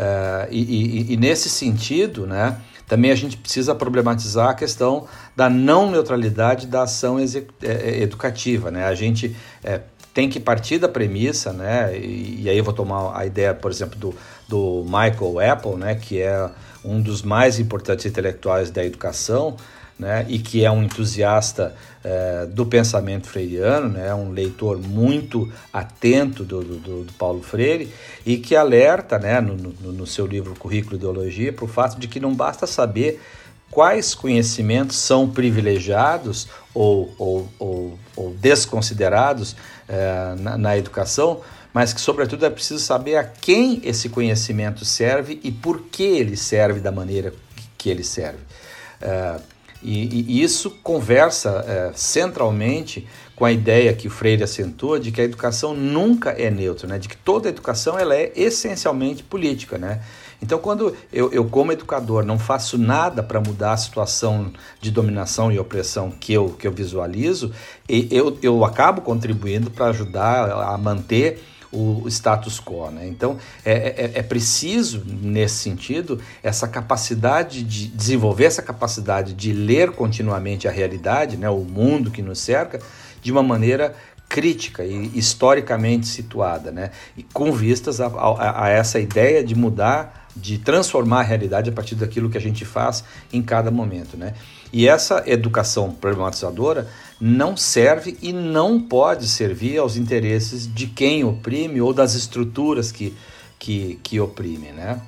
Uh, 0.00 0.48
e, 0.50 0.60
e, 0.60 1.12
e, 1.12 1.16
nesse 1.18 1.50
sentido, 1.50 2.26
né, 2.26 2.56
também 2.88 3.10
a 3.10 3.14
gente 3.14 3.36
precisa 3.36 3.74
problematizar 3.74 4.48
a 4.48 4.54
questão 4.54 5.06
da 5.36 5.50
não 5.50 5.90
neutralidade 5.90 6.66
da 6.66 6.84
ação 6.84 7.18
é, 7.18 7.24
é, 7.62 8.02
educativa. 8.02 8.70
Né? 8.70 8.86
A 8.86 8.94
gente 8.94 9.36
é, 9.62 9.82
tem 10.14 10.30
que 10.30 10.40
partir 10.40 10.78
da 10.78 10.88
premissa, 10.88 11.52
né, 11.52 11.94
e, 11.98 12.44
e, 12.44 12.48
aí 12.48 12.56
eu 12.56 12.64
vou 12.64 12.72
tomar 12.72 13.14
a 13.14 13.26
ideia, 13.26 13.52
por 13.52 13.70
exemplo, 13.70 13.98
do, 13.98 14.14
do 14.48 14.84
Michael 14.84 15.52
Apple, 15.52 15.76
né, 15.76 15.94
que 15.96 16.22
é 16.22 16.48
um 16.82 16.98
dos 16.98 17.20
mais 17.20 17.58
importantes 17.58 18.06
intelectuais 18.06 18.70
da 18.70 18.82
educação, 18.82 19.54
né, 19.98 20.24
e 20.30 20.38
que 20.38 20.64
é 20.64 20.70
um 20.70 20.82
entusiasta 20.82 21.74
é, 22.02 22.46
do 22.46 22.64
pensamento 22.64 23.26
freiriano, 23.26 23.88
né, 23.88 24.14
um 24.14 24.30
leitor 24.30 24.78
muito 24.78 25.50
atento 25.72 26.44
do, 26.44 26.62
do, 26.62 27.04
do 27.04 27.12
Paulo 27.14 27.42
Freire, 27.42 27.92
e 28.24 28.36
que 28.38 28.56
alerta 28.56 29.18
né, 29.18 29.40
no, 29.40 29.56
no, 29.56 29.92
no 29.92 30.06
seu 30.06 30.26
livro 30.26 30.54
Currículo 30.54 30.94
e 30.94 30.98
Ideologia 30.98 31.52
para 31.52 31.64
o 31.64 31.68
fato 31.68 31.98
de 31.98 32.08
que 32.08 32.18
não 32.18 32.34
basta 32.34 32.66
saber 32.66 33.20
quais 33.70 34.14
conhecimentos 34.14 34.96
são 34.96 35.30
privilegiados 35.30 36.48
ou, 36.74 37.14
ou, 37.18 37.48
ou, 37.58 37.98
ou 38.16 38.34
desconsiderados 38.34 39.54
é, 39.88 40.34
na, 40.38 40.58
na 40.58 40.76
educação, 40.76 41.40
mas 41.72 41.92
que, 41.92 42.00
sobretudo, 42.00 42.44
é 42.44 42.50
preciso 42.50 42.80
saber 42.80 43.16
a 43.16 43.24
quem 43.24 43.80
esse 43.84 44.08
conhecimento 44.08 44.84
serve 44.84 45.38
e 45.44 45.52
por 45.52 45.82
que 45.82 46.02
ele 46.02 46.36
serve 46.36 46.80
da 46.80 46.90
maneira 46.90 47.32
que 47.78 47.88
ele 47.88 48.02
serve. 48.02 48.40
É, 49.00 49.40
e, 49.82 50.26
e 50.28 50.42
isso 50.42 50.70
conversa 50.82 51.64
é, 51.66 51.90
centralmente 51.94 53.06
com 53.34 53.46
a 53.46 53.52
ideia 53.52 53.94
que 53.94 54.06
o 54.06 54.10
Freire 54.10 54.42
assentou 54.42 54.98
de 54.98 55.10
que 55.10 55.20
a 55.20 55.24
educação 55.24 55.74
nunca 55.74 56.30
é 56.30 56.50
neutra, 56.50 56.86
né? 56.86 56.98
de 56.98 57.08
que 57.08 57.16
toda 57.16 57.48
educação 57.48 57.98
ela 57.98 58.14
é 58.14 58.30
essencialmente 58.36 59.22
política. 59.22 59.78
Né? 59.78 60.02
Então, 60.42 60.58
quando 60.58 60.94
eu, 61.10 61.32
eu 61.32 61.46
como 61.46 61.72
educador, 61.72 62.22
não 62.22 62.38
faço 62.38 62.76
nada 62.76 63.22
para 63.22 63.40
mudar 63.40 63.72
a 63.72 63.76
situação 63.78 64.52
de 64.78 64.90
dominação 64.90 65.50
e 65.50 65.58
opressão 65.58 66.10
que 66.10 66.34
eu, 66.34 66.50
que 66.50 66.66
eu 66.66 66.72
visualizo, 66.72 67.50
eu, 67.88 68.36
eu 68.42 68.62
acabo 68.64 69.00
contribuindo 69.00 69.70
para 69.70 69.86
ajudar 69.86 70.50
a 70.50 70.76
manter 70.76 71.42
o 71.72 72.08
status 72.08 72.60
quo. 72.60 72.90
Né? 72.90 73.06
Então, 73.06 73.38
é, 73.64 73.72
é, 73.72 74.10
é, 74.14 74.22
preciso, 74.22 75.02
nesse 75.06 75.56
sentido, 75.56 76.20
essa 76.42 76.66
capacidade 76.66 77.62
de 77.62 77.86
desenvolver 77.88 78.44
essa 78.44 78.62
capacidade 78.62 79.32
de 79.32 79.52
ler 79.52 79.92
continuamente 79.92 80.66
a 80.66 80.70
realidade, 80.70 81.36
né, 81.36 81.48
o 81.48 81.64
mundo 81.64 82.10
que 82.10 82.22
nos 82.22 82.40
cerca, 82.40 82.80
de 83.22 83.30
uma 83.30 83.42
maneira 83.42 83.94
crítica 84.28 84.84
e 84.84 85.10
historicamente 85.18 86.06
situada, 86.06 86.70
né? 86.70 86.92
e 87.16 87.22
com 87.24 87.50
vistas 87.50 88.00
a, 88.00 88.06
a, 88.06 88.66
a 88.66 88.68
essa 88.68 89.00
ideia 89.00 89.42
de 89.42 89.56
mudar 89.56 90.19
de 90.40 90.58
transformar 90.58 91.20
a 91.20 91.24
realidade 91.24 91.70
a 91.70 91.72
partir 91.72 91.94
daquilo 91.94 92.30
que 92.30 92.38
a 92.38 92.40
gente 92.40 92.64
faz 92.64 93.04
em 93.32 93.42
cada 93.42 93.70
momento, 93.70 94.16
né? 94.16 94.34
E 94.72 94.88
essa 94.88 95.22
educação 95.26 95.92
problematizadora 95.92 96.88
não 97.20 97.56
serve 97.56 98.16
e 98.22 98.32
não 98.32 98.80
pode 98.80 99.28
servir 99.28 99.78
aos 99.78 99.96
interesses 99.96 100.72
de 100.72 100.86
quem 100.86 101.24
oprime 101.24 101.80
ou 101.80 101.92
das 101.92 102.14
estruturas 102.14 102.92
que, 102.92 103.16
que, 103.58 103.98
que 104.02 104.20
oprimem, 104.20 104.72
né? 104.72 105.00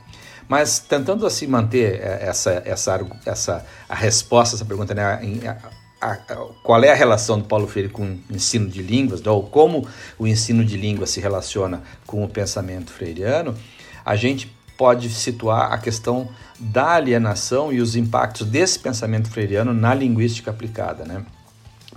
Mas 0.49 0.81
tentando 0.81 1.25
assim 1.25 1.47
manter 1.47 2.01
eh, 2.01 2.19
essa, 2.23 2.63
essa, 2.67 3.07
essa 3.25 3.67
a 3.89 3.95
resposta 3.95 4.55
a 4.55 4.59
essa 4.59 4.65
pergunta, 4.65 4.93
né? 4.93 5.03
A, 5.03 5.73
a, 6.03 6.13
a, 6.13 6.37
qual 6.63 6.83
é 6.83 6.91
a 6.91 6.95
relação 6.95 7.39
do 7.39 7.45
Paulo 7.45 7.69
Freire 7.69 7.89
com 7.89 8.03
o 8.03 8.19
ensino 8.29 8.69
de 8.69 8.83
línguas, 8.83 9.23
né? 9.23 9.31
ou 9.31 9.45
como 9.45 9.87
o 10.19 10.27
ensino 10.27 10.65
de 10.65 10.77
línguas 10.77 11.11
se 11.11 11.21
relaciona 11.21 11.83
com 12.05 12.25
o 12.25 12.29
pensamento 12.29 12.91
freiriano, 12.91 13.55
a 14.05 14.17
gente 14.17 14.53
pode 14.83 15.11
situar 15.11 15.73
a 15.73 15.79
questão 15.79 16.29
da 16.59 16.95
alienação 16.95 17.73
e 17.73 17.81
os 17.81 17.95
impactos 17.95 18.45
desse 18.45 18.81
pensamento 18.81 19.31
freiriano 19.31 19.73
na 19.73 19.95
linguística 19.95 20.51
aplicada, 20.51 21.05
né? 21.05 21.25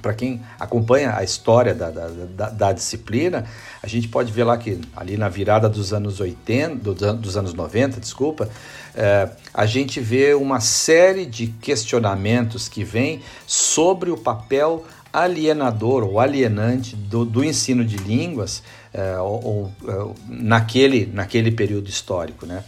Para 0.04 0.14
quem 0.14 0.40
acompanha 0.60 1.16
a 1.16 1.24
história 1.24 1.74
da, 1.74 1.90
da, 1.90 2.08
da, 2.08 2.50
da, 2.52 2.72
disciplina, 2.72 3.44
a 3.82 3.88
gente 3.88 4.08
pode 4.08 4.32
ver 4.32 4.44
lá 4.44 4.56
que 4.56 4.80
ali 4.96 5.18
na 5.18 5.28
virada 5.30 5.68
dos 5.68 5.94
anos 5.94 6.20
80, 6.20 7.16
dos 7.16 7.36
anos 7.36 7.56
90, 7.56 8.00
desculpa, 8.00 8.48
é, 8.94 9.30
a 9.52 9.66
gente 9.66 10.00
vê 10.00 10.36
uma 10.36 10.60
série 10.60 11.26
de 11.26 11.48
questionamentos 11.48 12.70
que 12.70 12.84
vêm 12.84 13.20
sobre 13.48 14.12
o 14.12 14.18
papel 14.18 14.86
alienador 15.12 16.04
ou 16.04 16.20
alienante 16.20 16.96
do, 16.96 17.26
do 17.26 17.44
ensino 17.44 17.84
de 17.84 17.98
línguas 17.98 18.62
é, 18.94 19.18
ou, 19.18 19.44
ou, 19.44 19.72
é, 19.88 20.14
naquele, 20.28 21.10
naquele 21.12 21.50
período 21.50 21.90
histórico, 21.90 22.46
né? 22.46 22.64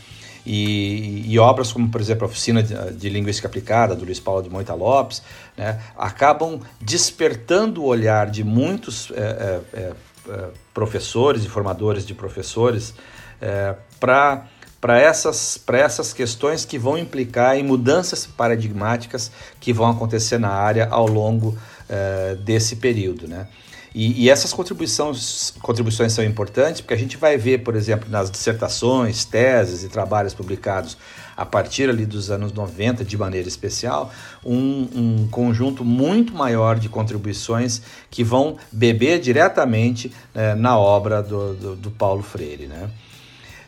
E, 0.49 1.25
e, 1.27 1.37
obras 1.37 1.73
como, 1.73 1.89
por 1.89 1.99
exemplo, 1.99 2.23
a 2.23 2.29
Oficina 2.29 2.63
de, 2.63 2.73
de, 2.93 3.09
Linguística 3.09 3.49
Aplicada, 3.49 3.93
do 3.93 4.05
Luiz 4.05 4.17
Paulo 4.17 4.41
de 4.41 4.49
Moita 4.49 4.73
Lopes, 4.73 5.21
né, 5.57 5.81
acabam 5.97 6.61
despertando 6.79 7.83
o 7.83 7.85
olhar 7.85 8.31
de 8.31 8.45
muitos 8.45 9.11
é, 9.11 9.61
é, 9.73 9.91
é, 10.29 10.45
professores 10.73 11.43
e 11.43 11.49
formadores 11.49 12.05
de 12.05 12.13
professores 12.13 12.93
é, 13.41 13.75
para 13.99 14.47
para 14.79 14.99
essas, 14.99 15.59
essas 15.73 16.13
questões 16.13 16.63
que 16.63 16.77
vão 16.77 16.97
implicar 16.97 17.57
em 17.57 17.63
mudanças 17.63 18.27
paradigmáticas 18.27 19.31
que 19.59 19.73
vão 19.73 19.89
acontecer 19.89 20.37
na 20.37 20.51
área 20.51 20.87
ao 20.91 21.07
longo 21.07 21.57
é, 21.89 22.35
desse 22.35 22.75
período. 22.75 23.27
Né? 23.27 23.47
E, 23.95 24.25
e, 24.25 24.29
essas 24.29 24.53
contribuições, 24.53 25.53
contribuições 25.61 26.13
são 26.13 26.23
importantes 26.23 26.81
porque 26.81 26.93
a 26.93 26.97
gente 26.97 27.17
vai 27.17 27.37
ver, 27.37 27.59
por 27.59 27.75
exemplo, 27.75 28.09
nas 28.09 28.29
dissertações, 28.29 29.25
teses 29.25 29.83
e 29.83 29.89
trabalhos 29.89 30.33
publicados 30.33 30.97
a 31.35 31.45
partir 31.45 31.87
ali 31.87 32.05
dos 32.05 32.31
anos 32.31 32.51
90, 32.51 33.05
de 33.05 33.15
maneira 33.15 33.47
especial, 33.47 34.11
um, 34.43 34.87
um 34.95 35.27
conjunto 35.29 35.85
muito 35.85 36.33
maior 36.33 36.79
de 36.79 36.89
contribuições 36.89 37.81
que 38.09 38.23
vão 38.23 38.57
beber 38.71 39.19
diretamente 39.19 40.11
né, 40.33 40.55
na 40.55 40.77
obra 40.77 41.21
do, 41.21 41.53
do, 41.53 41.75
do, 41.75 41.91
Paulo 41.91 42.23
Freire. 42.23 42.65
Né? 42.65 42.89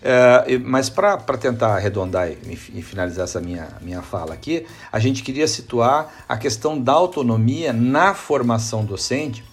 É, 0.01 0.58
mas 0.58 0.89
para 0.89 1.17
tentar 1.38 1.75
arredondar 1.75 2.32
e, 2.32 2.38
e, 2.73 2.82
finalizar 2.82 3.25
essa 3.25 3.39
minha, 3.39 3.67
minha 3.82 4.01
fala 4.01 4.34
aqui, 4.34 4.65
a 4.91 4.97
gente 4.97 5.21
queria 5.21 5.47
situar 5.47 6.12
a 6.27 6.38
questão 6.38 6.79
da 6.82 6.93
autonomia 6.93 7.71
na 7.71 8.15
formação 8.15 8.84
docente 8.84 9.43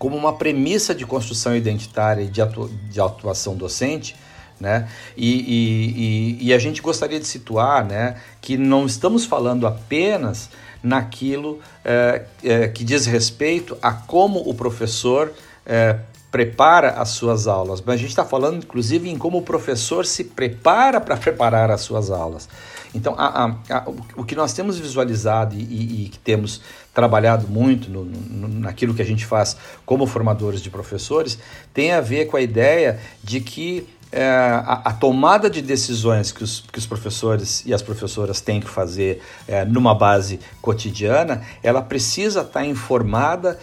como 0.00 0.16
uma 0.16 0.32
premissa 0.32 0.94
de 0.94 1.04
construção 1.04 1.54
identitária 1.54 2.22
e 2.22 2.26
de, 2.26 2.40
atua 2.40 2.70
de 2.88 2.98
atuação 2.98 3.54
docente, 3.54 4.16
né? 4.58 4.88
E, 5.14 5.30
e, 5.30 6.38
e, 6.40 6.48
e, 6.48 6.54
a 6.54 6.58
gente 6.58 6.80
gostaria 6.80 7.20
de 7.20 7.26
situar 7.26 7.84
né, 7.84 8.16
que 8.40 8.56
não 8.56 8.86
estamos 8.86 9.26
falando 9.26 9.66
apenas 9.66 10.48
naquilo 10.82 11.60
é, 11.84 12.24
é, 12.42 12.68
que 12.68 12.82
diz 12.82 13.04
respeito 13.04 13.76
a 13.82 13.92
como 13.92 14.40
o 14.40 14.54
professor 14.54 15.34
é, 15.66 15.98
prepara 16.30 16.92
as 16.92 17.10
suas 17.10 17.46
aulas, 17.46 17.82
mas 17.82 17.96
a 17.96 17.98
gente 17.98 18.08
está 18.08 18.24
falando 18.24 18.64
inclusive 18.64 19.10
em 19.10 19.18
como 19.18 19.38
o 19.38 19.42
professor 19.42 20.06
se 20.06 20.24
prepara 20.24 20.98
para 20.98 21.16
preparar 21.16 21.70
as 21.70 21.82
suas 21.82 22.10
aulas. 22.10 22.48
Então, 22.94 23.14
a, 23.16 23.44
a, 23.44 23.76
a, 23.76 23.84
o 24.16 24.24
que 24.24 24.34
nós 24.34 24.52
temos 24.52 24.78
visualizado 24.78 25.54
e, 25.54 25.62
e, 25.62 26.04
e 26.04 26.08
que 26.08 26.18
temos 26.18 26.60
trabalhado 26.92 27.46
muito 27.46 27.88
no, 27.88 28.04
no, 28.04 28.48
naquilo 28.48 28.94
que 28.94 29.02
a 29.02 29.04
gente 29.04 29.24
faz 29.24 29.56
como 29.86 30.06
formadores 30.06 30.60
de 30.60 30.70
professores 30.70 31.38
tem 31.72 31.92
a 31.92 32.00
ver 32.00 32.26
com 32.26 32.36
a 32.36 32.40
ideia 32.40 32.98
de 33.22 33.40
que 33.40 33.86
é, 34.12 34.24
a, 34.26 34.82
a, 34.86 34.92
tomada 34.92 35.48
de 35.48 35.62
decisões 35.62 36.32
que 36.32 36.42
os, 36.42 36.64
que 36.72 36.80
os 36.80 36.86
professores 36.86 37.62
e 37.64 37.72
as 37.72 37.80
professoras 37.80 38.40
têm 38.40 38.60
que 38.60 38.68
fazer 38.68 39.22
é, 39.46 39.64
numa 39.64 39.94
base 39.94 40.40
cotidiana, 40.60 41.42
ela 41.62 41.80
precisa 41.80 42.40
estar 42.40 42.64
informada 42.64 43.56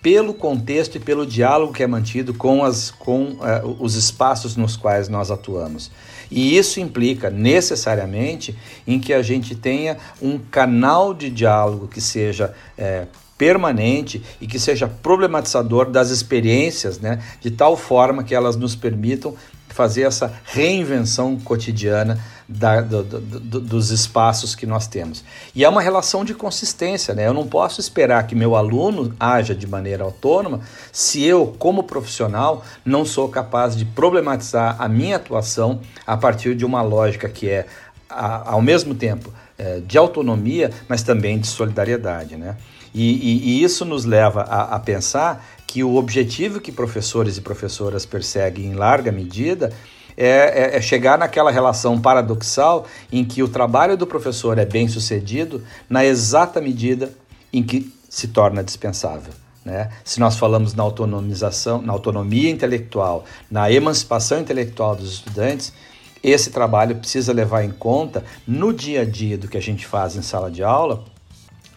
pelo 0.00 0.32
contexto 0.32 0.96
e 0.96 1.00
pelo 1.00 1.26
diálogo 1.26 1.74
que 1.74 1.82
é 1.82 1.86
mantido 1.86 2.32
com, 2.32 2.64
as, 2.64 2.90
com 2.90 3.36
é, 3.42 3.60
os 3.78 3.94
espaços 3.94 4.56
nos 4.56 4.74
quais 4.74 5.08
nós 5.10 5.30
atuamos. 5.30 5.90
E 6.30 6.56
isso 6.56 6.80
implica 6.80 7.28
necessariamente 7.28 8.56
em 8.86 9.00
que 9.00 9.12
a 9.12 9.22
gente 9.22 9.54
tenha 9.54 9.96
um 10.22 10.38
canal 10.38 11.12
de 11.12 11.28
diálogo 11.28 11.88
que 11.88 12.00
seja 12.00 12.54
é, 12.78 13.06
permanente 13.36 14.22
e 14.40 14.46
que 14.46 14.58
seja 14.58 14.86
problematizador 14.86 15.90
das 15.90 16.10
experiências, 16.10 17.00
né, 17.00 17.22
de 17.40 17.50
tal 17.50 17.76
forma 17.76 18.22
que 18.22 18.34
elas 18.34 18.54
nos 18.54 18.76
permitam 18.76 19.34
fazer 19.80 20.02
essa 20.02 20.30
reinvenção 20.44 21.40
cotidiana 21.40 22.22
da, 22.46 22.82
do, 22.82 23.02
do, 23.02 23.20
do, 23.20 23.60
dos 23.62 23.90
espaços 23.90 24.54
que 24.54 24.66
nós 24.66 24.86
temos. 24.86 25.24
E 25.54 25.64
é 25.64 25.68
uma 25.70 25.80
relação 25.80 26.22
de 26.22 26.34
consistência, 26.34 27.14
né? 27.14 27.26
Eu 27.26 27.32
não 27.32 27.46
posso 27.46 27.80
esperar 27.80 28.26
que 28.26 28.34
meu 28.34 28.54
aluno 28.56 29.14
haja 29.18 29.54
de 29.54 29.66
maneira 29.66 30.04
autônoma 30.04 30.60
se 30.92 31.24
eu, 31.24 31.56
como 31.58 31.84
profissional, 31.84 32.62
não 32.84 33.06
sou 33.06 33.30
capaz 33.30 33.74
de 33.74 33.86
problematizar 33.86 34.76
a 34.78 34.86
minha 34.86 35.16
atuação 35.16 35.80
a 36.06 36.14
partir 36.14 36.54
de 36.54 36.66
uma 36.66 36.82
lógica 36.82 37.26
que 37.26 37.48
é, 37.48 37.64
a, 38.06 38.50
ao 38.52 38.60
mesmo 38.60 38.94
tempo, 38.94 39.32
é, 39.56 39.80
de 39.80 39.96
autonomia, 39.96 40.70
mas 40.86 41.02
também 41.02 41.38
de 41.38 41.46
solidariedade, 41.46 42.36
né? 42.36 42.54
E, 42.92 43.12
e, 43.12 43.48
e 43.48 43.64
isso 43.64 43.86
nos 43.86 44.04
leva 44.04 44.42
a, 44.42 44.74
a 44.76 44.78
pensar 44.78 45.42
que 45.70 45.84
o 45.84 45.94
objetivo 45.94 46.60
que 46.60 46.72
professores 46.72 47.36
e 47.36 47.40
professoras 47.40 48.04
perseguem 48.04 48.66
em 48.66 48.74
larga 48.74 49.12
medida 49.12 49.72
é, 50.16 50.26
é, 50.26 50.76
é, 50.76 50.80
chegar 50.80 51.16
naquela 51.16 51.48
relação 51.48 52.00
paradoxal 52.00 52.86
em 53.12 53.24
que 53.24 53.40
o 53.40 53.46
trabalho 53.46 53.96
do 53.96 54.04
professor 54.04 54.58
é 54.58 54.64
bem 54.64 54.88
sucedido 54.88 55.62
na 55.88 56.04
exata 56.04 56.60
medida 56.60 57.12
em 57.52 57.62
que 57.62 57.94
se 58.08 58.26
torna 58.26 58.64
dispensável. 58.64 59.32
Né? 59.64 59.92
Se 60.04 60.18
nós 60.18 60.36
falamos 60.36 60.74
na 60.74 60.82
autonomização, 60.82 61.80
na 61.80 61.92
autonomia 61.92 62.50
intelectual, 62.50 63.24
na 63.48 63.70
emancipação 63.70 64.40
intelectual 64.40 64.96
dos 64.96 65.12
estudantes, 65.12 65.72
esse 66.20 66.50
trabalho 66.50 66.96
precisa 66.96 67.32
levar 67.32 67.62
em 67.62 67.70
conta 67.70 68.24
no 68.44 68.72
dia 68.72 69.02
a 69.02 69.04
dia 69.04 69.38
do 69.38 69.46
que 69.46 69.56
a 69.56 69.62
gente 69.62 69.86
faz 69.86 70.16
em 70.16 70.22
sala 70.22 70.50
de 70.50 70.64
aula 70.64 71.04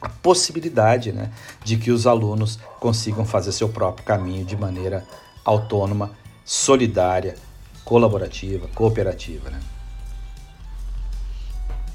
a 0.04 0.10
possibilidade 0.10 1.14
né, 1.14 1.30
de 1.64 1.78
que 1.78 1.90
os 1.90 2.06
alunos 2.06 2.60
consigam 2.84 3.24
fazer 3.24 3.54
seu 3.54 3.69
próprio 3.69 4.06
caminho 4.06 4.43
de 4.43 4.58
maneira 4.58 5.08
autônoma, 5.46 6.12
solidária, 6.43 7.36
colaborativa, 7.86 8.67
cooperativa. 8.76 9.50
Né? 9.50 9.60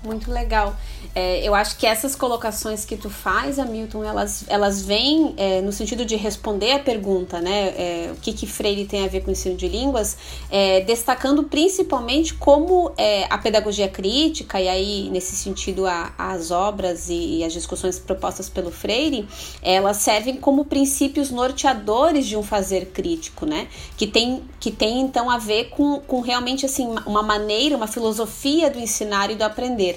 Muito 0.03 0.31
legal. 0.31 0.77
É, 1.13 1.47
eu 1.47 1.53
acho 1.55 1.77
que 1.77 1.85
essas 1.85 2.15
colocações 2.15 2.85
que 2.85 2.97
tu 2.97 3.11
faz, 3.11 3.59
Hamilton, 3.59 4.05
elas, 4.05 4.45
elas 4.47 4.83
vêm 4.83 5.35
é, 5.37 5.61
no 5.61 5.73
sentido 5.73 6.05
de 6.05 6.15
responder 6.15 6.73
a 6.73 6.79
pergunta, 6.79 7.41
né? 7.41 7.75
É, 7.77 8.13
o 8.13 8.21
que, 8.21 8.33
que 8.33 8.47
Freire 8.47 8.85
tem 8.85 9.05
a 9.05 9.09
ver 9.09 9.23
com 9.23 9.29
o 9.29 9.33
ensino 9.33 9.57
de 9.57 9.67
línguas, 9.67 10.17
é, 10.51 10.83
destacando 10.83 11.43
principalmente 11.43 12.35
como 12.35 12.93
é, 12.97 13.25
a 13.29 13.37
pedagogia 13.39 13.89
crítica, 13.89 14.61
e 14.61 14.69
aí, 14.69 15.11
nesse 15.11 15.35
sentido, 15.35 15.87
a, 15.87 16.13
as 16.17 16.53
obras 16.53 17.09
e, 17.09 17.39
e, 17.39 17.45
as 17.45 17.53
discussões 17.53 17.99
propostas 17.99 18.49
pelo 18.49 18.71
Freire, 18.71 19.27
elas 19.61 19.97
servem 19.97 20.37
como 20.37 20.65
princípios 20.65 21.31
norteadores 21.33 22.27
de 22.27 22.37
um 22.37 22.43
fazer 22.45 22.87
crítico, 22.93 23.45
né? 23.45 23.67
Que 23.97 24.07
tem, 24.07 24.45
que 24.61 24.71
tem 24.71 25.01
então 25.01 25.29
a 25.29 25.39
ver 25.39 25.71
com, 25.71 25.99
com 26.01 26.21
realmente 26.21 26.65
assim, 26.65 26.87
uma 27.05 27.23
maneira, 27.23 27.77
uma 27.77 27.89
filosofia 27.89 28.71
do 28.71 28.79
ensinar 28.79 29.31
e 29.33 29.35
do 29.35 29.43
aprender. 29.43 29.88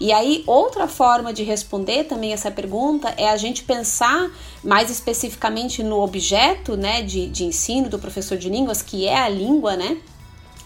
E 0.00 0.12
aí, 0.12 0.44
outra 0.46 0.86
forma 0.86 1.32
de 1.32 1.42
responder 1.42 2.04
também 2.04 2.32
essa 2.32 2.50
pergunta 2.50 3.12
é 3.16 3.28
a 3.28 3.36
gente 3.36 3.64
pensar 3.64 4.30
mais 4.62 4.90
especificamente 4.90 5.82
no 5.82 6.00
objeto 6.00 6.76
né, 6.76 7.02
de, 7.02 7.26
de 7.26 7.44
ensino 7.44 7.88
do 7.88 7.98
professor 7.98 8.38
de 8.38 8.48
línguas, 8.48 8.80
que 8.80 9.06
é 9.06 9.18
a 9.18 9.28
língua, 9.28 9.76
né? 9.76 9.98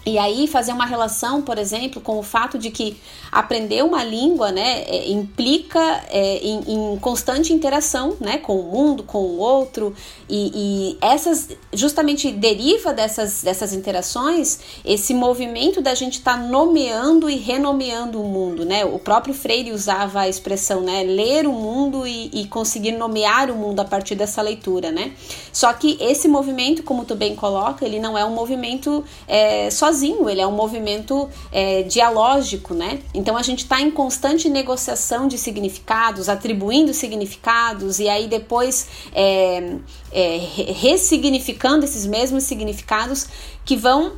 E 0.05 0.17
aí 0.17 0.47
fazer 0.47 0.73
uma 0.73 0.85
relação, 0.85 1.41
por 1.41 1.57
exemplo, 1.57 2.01
com 2.01 2.19
o 2.19 2.23
fato 2.23 2.57
de 2.57 2.69
que 2.71 2.97
aprender 3.31 3.83
uma 3.83 4.03
língua, 4.03 4.51
né, 4.51 4.83
é, 4.83 5.09
implica 5.09 6.03
é, 6.09 6.37
em, 6.39 6.93
em, 6.93 6.99
constante 6.99 7.53
interação, 7.53 8.17
né, 8.19 8.37
com 8.37 8.59
o 8.59 8.63
mundo, 8.63 9.03
com 9.03 9.19
o 9.19 9.37
outro, 9.37 9.95
e, 10.29 10.51
e, 10.53 10.97
essas 11.01 11.49
justamente 11.71 12.31
deriva 12.31 12.93
dessas, 12.93 13.43
dessas 13.43 13.73
interações 13.73 14.59
esse 14.83 15.13
movimento 15.13 15.81
da 15.81 15.95
gente 15.95 16.19
estar 16.19 16.37
tá 16.37 16.43
nomeando 16.43 17.29
e 17.29 17.37
renomeando 17.37 18.21
o 18.21 18.25
mundo, 18.25 18.65
né? 18.65 18.83
O 18.83 18.99
próprio 18.99 19.33
Freire 19.33 19.71
usava 19.71 20.21
a 20.21 20.29
expressão, 20.29 20.81
né, 20.81 21.03
ler 21.03 21.47
o 21.47 21.53
mundo 21.53 22.05
e, 22.05 22.29
e 22.33 22.47
conseguir 22.47 22.91
nomear 22.91 23.49
o 23.49 23.55
mundo 23.55 23.79
a 23.79 23.85
partir 23.85 24.15
dessa 24.15 24.41
leitura, 24.41 24.91
né? 24.91 25.13
Só 25.51 25.71
que 25.73 25.97
esse 26.01 26.27
movimento, 26.27 26.83
como 26.83 27.05
tu 27.05 27.15
bem 27.15 27.35
coloca, 27.35 27.85
ele 27.85 27.99
não 27.99 28.17
é 28.17 28.25
um 28.25 28.31
movimento 28.31 29.03
é, 29.27 29.69
só 29.71 29.92
sozinho, 29.93 30.27
ele 30.27 30.41
é 30.41 30.47
um 30.47 30.51
movimento 30.51 31.29
é, 31.51 31.83
dialógico, 31.83 32.73
né? 32.73 32.99
Então 33.13 33.37
a 33.37 33.43
gente 33.43 33.59
está 33.59 33.79
em 33.79 33.91
constante 33.91 34.49
negociação 34.49 35.27
de 35.27 35.37
significados, 35.37 36.27
atribuindo 36.27 36.93
significados 36.93 37.99
e 37.99 38.09
aí 38.09 38.27
depois 38.27 38.87
é, 39.13 39.75
é, 40.11 40.37
ressignificando 40.73 41.85
esses 41.85 42.05
mesmos 42.05 42.43
significados 42.43 43.27
que 43.63 43.77
vão 43.77 44.13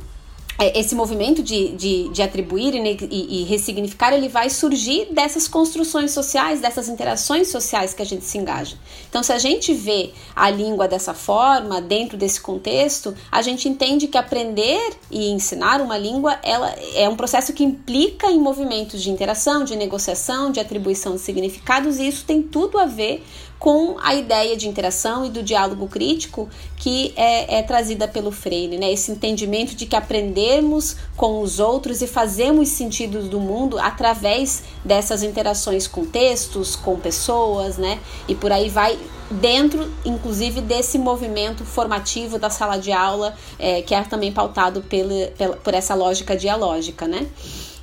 esse 0.58 0.94
movimento 0.94 1.42
de, 1.42 1.72
de, 1.72 2.08
de 2.08 2.22
atribuir 2.22 2.74
e, 2.74 3.42
e, 3.42 3.44
ressignificar, 3.44 4.12
ele 4.12 4.28
vai 4.28 4.48
surgir 4.48 5.08
dessas 5.12 5.46
construções 5.46 6.12
sociais, 6.12 6.60
dessas 6.60 6.88
interações 6.88 7.48
sociais 7.48 7.92
que 7.92 8.00
a 8.00 8.06
gente 8.06 8.24
se 8.24 8.38
engaja. 8.38 8.76
Então, 9.08 9.22
se 9.22 9.32
a 9.32 9.38
gente 9.38 9.74
vê 9.74 10.12
a 10.34 10.48
língua 10.48 10.88
dessa 10.88 11.12
forma, 11.12 11.80
dentro 11.80 12.16
desse 12.16 12.40
contexto, 12.40 13.14
a 13.30 13.42
gente 13.42 13.68
entende 13.68 14.08
que 14.08 14.16
aprender 14.16 14.94
e 15.10 15.30
ensinar 15.30 15.80
uma 15.80 15.98
língua, 15.98 16.38
ela 16.42 16.74
é 16.94 17.08
um 17.08 17.16
processo 17.16 17.52
que 17.52 17.62
implica 17.62 18.30
em 18.30 18.40
movimentos 18.40 19.02
de 19.02 19.10
interação, 19.10 19.64
de 19.64 19.76
negociação, 19.76 20.50
de 20.50 20.60
atribuição 20.60 21.14
de 21.14 21.20
significados, 21.20 21.98
e 21.98 22.08
isso 22.08 22.24
tem 22.24 22.42
tudo 22.42 22.78
a 22.78 22.86
ver 22.86 23.22
com 23.58 23.96
a 24.02 24.14
ideia 24.14 24.56
de 24.56 24.68
interação 24.68 25.24
e 25.24 25.30
do 25.30 25.42
diálogo 25.42 25.88
crítico 25.88 26.48
que 26.76 27.12
é, 27.16 27.58
é, 27.58 27.62
trazida 27.62 28.06
pelo 28.06 28.30
Freire, 28.30 28.76
né? 28.76 28.92
Esse 28.92 29.10
entendimento 29.10 29.74
de 29.74 29.86
que 29.86 29.96
aprendemos 29.96 30.96
com 31.16 31.40
os 31.40 31.58
outros 31.58 32.02
e 32.02 32.06
fazemos 32.06 32.68
sentidos 32.68 33.28
do 33.28 33.40
mundo 33.40 33.78
através 33.78 34.62
dessas 34.84 35.22
interações 35.22 35.86
com 35.86 36.04
textos, 36.04 36.76
com 36.76 36.98
pessoas, 36.98 37.78
né? 37.78 37.98
E 38.28 38.34
por 38.34 38.52
aí 38.52 38.68
vai 38.68 38.98
dentro, 39.30 39.90
inclusive, 40.04 40.60
desse 40.60 40.98
movimento 40.98 41.64
formativo 41.64 42.38
da 42.38 42.50
sala 42.50 42.76
de 42.76 42.92
aula, 42.92 43.34
é, 43.58 43.82
que 43.82 43.94
é 43.94 44.02
também 44.04 44.32
pautado 44.32 44.82
pela, 44.82 45.28
pela, 45.36 45.56
por 45.56 45.74
essa 45.74 45.94
lógica 45.94 46.36
dialógica, 46.36 47.08
né? 47.08 47.26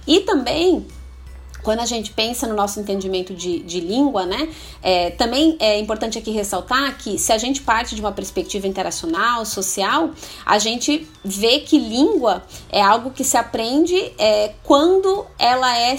E 0.06 0.20
também 0.22 0.86
quando 1.64 1.80
a 1.80 1.86
gente 1.86 2.12
pensa 2.12 2.46
no 2.46 2.54
nosso 2.54 2.80
entendimento 2.80 3.34
de, 3.34 3.60
de 3.60 3.80
língua, 3.80 4.26
né, 4.26 4.50
é, 4.82 5.12
também 5.12 5.56
é 5.60 5.80
importante 5.80 6.18
aqui 6.18 6.32
ressaltar 6.32 6.98
que 6.98 7.18
se 7.18 7.32
a 7.32 7.38
gente 7.38 7.62
parte 7.62 7.96
de 7.96 8.02
uma 8.02 8.12
perspectiva 8.12 8.68
interacional, 8.68 9.46
social, 9.46 10.12
a 10.46 10.60
gente 10.60 11.08
vê 11.24 11.60
que 11.60 11.80
língua 11.80 12.44
é 12.70 12.82
algo 12.82 13.12
que 13.12 13.24
se 13.24 13.38
aprende 13.38 13.96
é, 14.18 14.54
quando 14.64 15.26
ela 15.40 15.78
é 15.78 15.98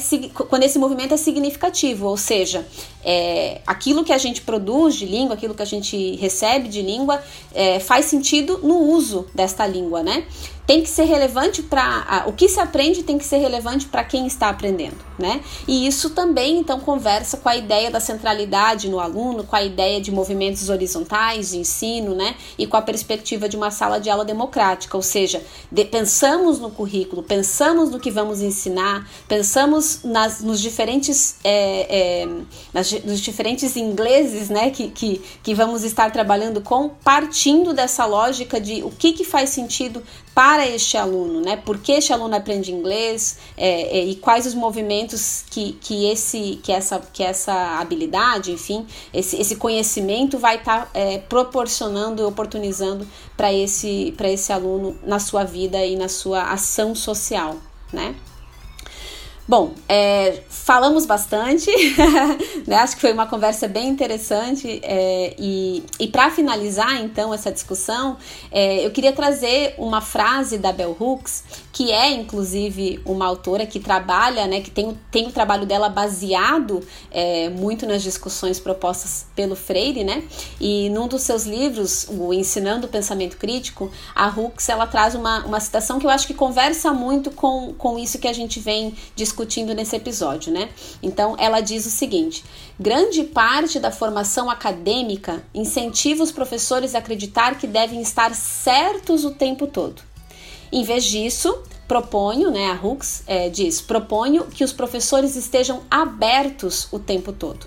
quando 0.49 0.63
esse 0.63 0.79
movimento 0.79 1.15
é 1.15 1.17
significativo, 1.17 2.07
ou 2.07 2.17
seja, 2.17 2.67
é, 3.05 3.61
aquilo 3.67 4.05
que 4.05 4.13
a 4.13 4.19
gente 4.19 4.41
produz 4.41 4.95
de 4.95 5.07
língua, 5.07 5.35
aquilo 5.35 5.55
que 5.55 5.63
a 5.63 5.67
gente 5.67 6.17
recebe 6.17 6.69
de 6.69 6.83
língua, 6.83 7.23
é, 7.55 7.79
faz 7.79 8.07
sentido 8.07 8.61
no 8.63 8.79
uso 8.79 9.27
desta 9.35 9.67
língua, 9.67 10.03
né? 10.03 10.25
tem 10.67 10.83
que 10.83 10.89
ser 10.89 11.05
relevante 11.05 11.63
para 11.63 12.25
o 12.27 12.33
que 12.33 12.49
se 12.49 12.59
aprende 12.59 13.03
tem 13.03 13.19
que 13.19 13.25
ser 13.25 13.39
relevante 13.39 13.87
para 13.87 14.03
quem 14.03 14.27
está 14.27 14.49
aprendendo, 14.49 14.97
né? 15.19 15.43
E 15.69 15.87
isso 15.87 16.11
também 16.11 16.59
então 16.59 16.81
conversa 16.81 17.37
com 17.37 17.49
a 17.49 17.57
ideia 17.57 17.91
da 17.91 18.01
centralidade 18.01 18.89
no 18.89 18.99
aluno, 18.99 19.45
com 19.45 19.55
a 19.55 19.63
ideia 19.63 20.01
de 20.01 20.11
movimentos 20.11 20.69
horizontais 20.71 21.51
de 21.51 21.59
ensino, 21.59 22.15
né? 22.15 22.35
E 22.57 22.67
com 22.67 22.77
a 22.77 22.83
perspectiva 22.83 23.49
de 23.49 23.57
uma 23.57 23.71
sala 23.71 23.99
de 23.99 24.09
aula 24.09 24.25
democrática, 24.25 24.97
ou 24.97 25.03
seja, 25.03 25.43
de, 25.71 25.85
pensamos 25.85 26.59
no 26.59 26.71
currículo, 26.71 27.23
pensamos 27.23 27.91
no 27.91 28.01
que 28.01 28.11
vamos 28.11 28.41
ensinar, 28.41 29.09
pensamos 29.29 30.01
nas, 30.03 30.41
nos 30.41 30.61
diferentes 30.61 31.37
é, 31.45 32.23
é, 32.23 32.29
nas, 32.73 32.94
nos 33.01 33.21
diferentes 33.21 33.77
ingleses, 33.77 34.49
né? 34.49 34.71
Que, 34.71 34.89
que, 34.89 35.23
que 35.43 35.55
vamos 35.55 35.85
estar 35.85 36.11
trabalhando 36.11 36.61
com, 36.61 36.89
partindo 36.89 37.73
dessa 37.73 38.05
lógica 38.07 38.61
de 38.61 38.83
o 38.83 38.91
que, 38.91 39.13
que 39.13 39.25
faz 39.25 39.51
sentido 39.51 40.03
para 40.35 40.67
este 40.67 40.97
aluno, 40.97 41.41
né? 41.41 41.57
Por 41.57 41.79
que 41.79 41.93
este 41.93 42.13
aluno 42.13 42.35
aprende 42.35 42.73
inglês 42.73 43.39
é, 43.57 43.99
é, 43.99 44.05
e 44.05 44.17
quais 44.17 44.47
os 44.47 44.55
movimentos 44.55 45.45
que, 45.51 45.73
que, 45.81 46.07
esse, 46.11 46.59
que, 46.63 46.73
essa, 46.73 47.01
que 47.13 47.23
essa 47.23 47.79
habilidade, 47.79 48.51
enfim, 48.51 48.87
esse, 49.13 49.41
esse 49.41 49.57
conhecimento 49.57 50.39
vai 50.39 50.57
estar 50.57 50.87
tá, 50.87 50.91
é, 50.93 51.19
proporcionando 51.19 52.23
e 52.23 52.25
oportunizando 52.25 53.07
para 53.37 53.53
esse, 53.53 54.15
esse 54.25 54.53
aluno 54.53 54.97
na 55.05 55.19
sua 55.19 55.45
vida 55.45 55.85
e 55.85 55.97
na 55.97 56.09
sua 56.09 56.51
ação 56.53 56.95
social, 56.95 57.57
né? 57.93 58.15
Bom, 59.47 59.75
é, 59.87 60.41
falamos 60.49 61.05
bastante, 61.05 61.71
né? 62.67 62.77
acho 62.77 62.95
que 62.95 63.01
foi 63.03 63.13
uma 63.13 63.27
conversa 63.27 63.69
bem 63.69 63.89
interessante. 63.89 64.81
É, 64.83 65.35
e 65.39 65.85
e 66.01 66.09
para 66.09 66.31
finalizar, 66.31 66.97
então, 67.03 67.33
essa 67.33 67.53
discussão, 67.53 68.17
é, 68.51 68.85
eu 68.85 68.91
queria 68.91 69.13
trazer 69.13 69.75
uma 69.77 70.01
frase 70.01 70.57
da 70.57 70.73
Bell 70.73 70.97
Hooks, 70.99 71.45
que 71.75 71.93
é 71.93 72.11
inclusive 72.11 73.03
uma 73.05 73.27
autora 73.27 73.67
que 73.67 73.79
trabalha, 73.79 74.47
né, 74.47 74.63
que 74.63 74.71
tem, 74.71 74.99
tem 75.11 75.27
o 75.27 75.31
trabalho 75.31 75.67
dela 75.67 75.91
baseado 75.91 76.81
é, 77.11 77.51
muito 77.51 77.87
nas 77.87 78.03
discussões 78.03 78.59
propostas 78.59 79.27
pelo 79.37 79.55
Freire, 79.55 80.05
né? 80.05 80.25
E 80.59 80.89
num 80.89 81.07
dos 81.07 81.21
seus 81.21 81.45
livros, 81.45 82.07
o 82.09 82.33
Ensinando 82.33 82.87
o 82.87 82.89
Pensamento 82.89 83.37
Crítico, 83.37 83.91
a 84.15 84.29
Hooks 84.29 84.69
ela 84.71 84.87
traz 84.87 85.15
uma, 85.15 85.45
uma 85.45 85.61
citação 85.61 85.99
que 85.99 86.07
eu 86.07 86.11
acho 86.11 86.27
que 86.27 86.35
conversa 86.35 86.95
muito 86.95 87.31
com, 87.31 87.75
com 87.77 87.99
isso 87.99 88.19
que 88.19 88.29
a 88.29 88.33
gente 88.33 88.59
vem 88.59 88.95
discutindo 89.15 89.35
discutindo 89.35 89.75
nesse 89.75 89.97
episódio, 89.97 90.53
né? 90.53 90.69
Então, 91.03 91.35
ela 91.39 91.61
diz 91.61 91.85
o 91.87 91.91
seguinte: 91.91 92.45
grande 92.79 93.25
parte 93.25 93.81
da 93.81 93.91
formação 93.91 94.49
acadêmica 94.49 95.43
incentiva 95.53 96.23
os 96.23 96.31
professores 96.31 96.95
a 96.95 96.99
acreditar 96.99 97.59
que 97.59 97.67
devem 97.67 98.01
estar 98.01 98.35
certos 98.35 99.25
o 99.25 99.33
tempo 99.33 99.67
todo. 99.67 100.14
Em 100.75 100.83
vez 100.83 101.05
disso, 101.05 101.57
proponho, 101.87 102.51
né, 102.51 102.67
a 102.73 102.85
Hooks 102.85 103.23
é, 103.29 103.49
diz, 103.49 103.81
proponho 103.81 104.43
que 104.47 104.65
os 104.65 104.73
professores 104.73 105.37
estejam 105.37 105.83
abertos 105.89 106.89
o 106.91 106.99
tempo 106.99 107.33
todo. 107.33 107.65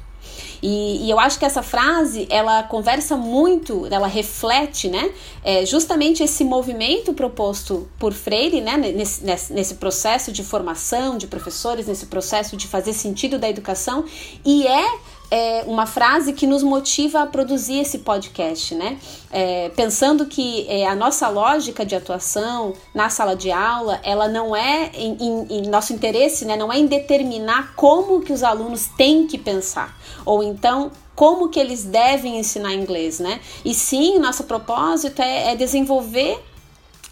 E, 0.61 1.05
e, 1.05 1.09
eu 1.09 1.17
acho 1.17 1.39
que 1.39 1.45
essa 1.45 1.63
frase 1.63 2.27
ela 2.29 2.63
conversa 2.63 3.15
muito, 3.15 3.87
ela 3.89 4.07
reflete, 4.07 4.89
né, 4.89 5.09
é, 5.41 5.65
justamente 5.65 6.21
esse 6.21 6.43
movimento 6.43 7.13
proposto 7.13 7.87
por 7.97 8.11
Freire, 8.11 8.59
né, 8.59 8.75
nesse, 8.75 9.23
nesse, 9.23 9.53
nesse 9.53 9.75
processo 9.75 10.29
de 10.29 10.43
formação 10.43 11.17
de 11.17 11.27
professores, 11.27 11.87
nesse 11.87 12.07
processo 12.07 12.57
de 12.57 12.67
fazer 12.67 12.91
sentido 12.91 13.39
da 13.39 13.49
educação, 13.49 14.03
e 14.43 14.67
é 14.67 14.99
é 15.29 15.63
uma 15.67 15.85
frase 15.85 16.33
que 16.33 16.47
nos 16.47 16.63
motiva 16.63 17.21
a 17.21 17.25
produzir 17.25 17.79
esse 17.79 17.99
podcast, 17.99 18.73
né? 18.75 18.97
É, 19.31 19.69
pensando 19.69 20.25
que 20.25 20.65
é, 20.69 20.87
a 20.87 20.95
nossa 20.95 21.27
lógica 21.27 21.85
de 21.85 21.95
atuação 21.95 22.73
na 22.93 23.09
sala 23.09 23.35
de 23.35 23.51
aula, 23.51 23.99
ela 24.03 24.27
não 24.27 24.55
é 24.55 24.91
em, 24.93 25.17
em, 25.19 25.47
em, 25.57 25.61
nosso 25.69 25.93
interesse, 25.93 26.45
né? 26.45 26.55
Não 26.55 26.71
é 26.71 26.77
em 26.79 26.85
determinar 26.85 27.73
como 27.75 28.21
que 28.21 28.31
os 28.31 28.43
alunos 28.43 28.87
têm 28.97 29.27
que 29.27 29.37
pensar, 29.37 29.97
ou 30.25 30.41
então 30.41 30.91
como 31.13 31.49
que 31.49 31.59
eles 31.59 31.83
devem 31.83 32.37
ensinar 32.37 32.73
inglês, 32.73 33.19
né? 33.19 33.41
E 33.65 33.73
sim, 33.73 34.19
nosso 34.19 34.43
propósito 34.43 35.21
é, 35.21 35.51
é 35.51 35.55
desenvolver 35.55 36.39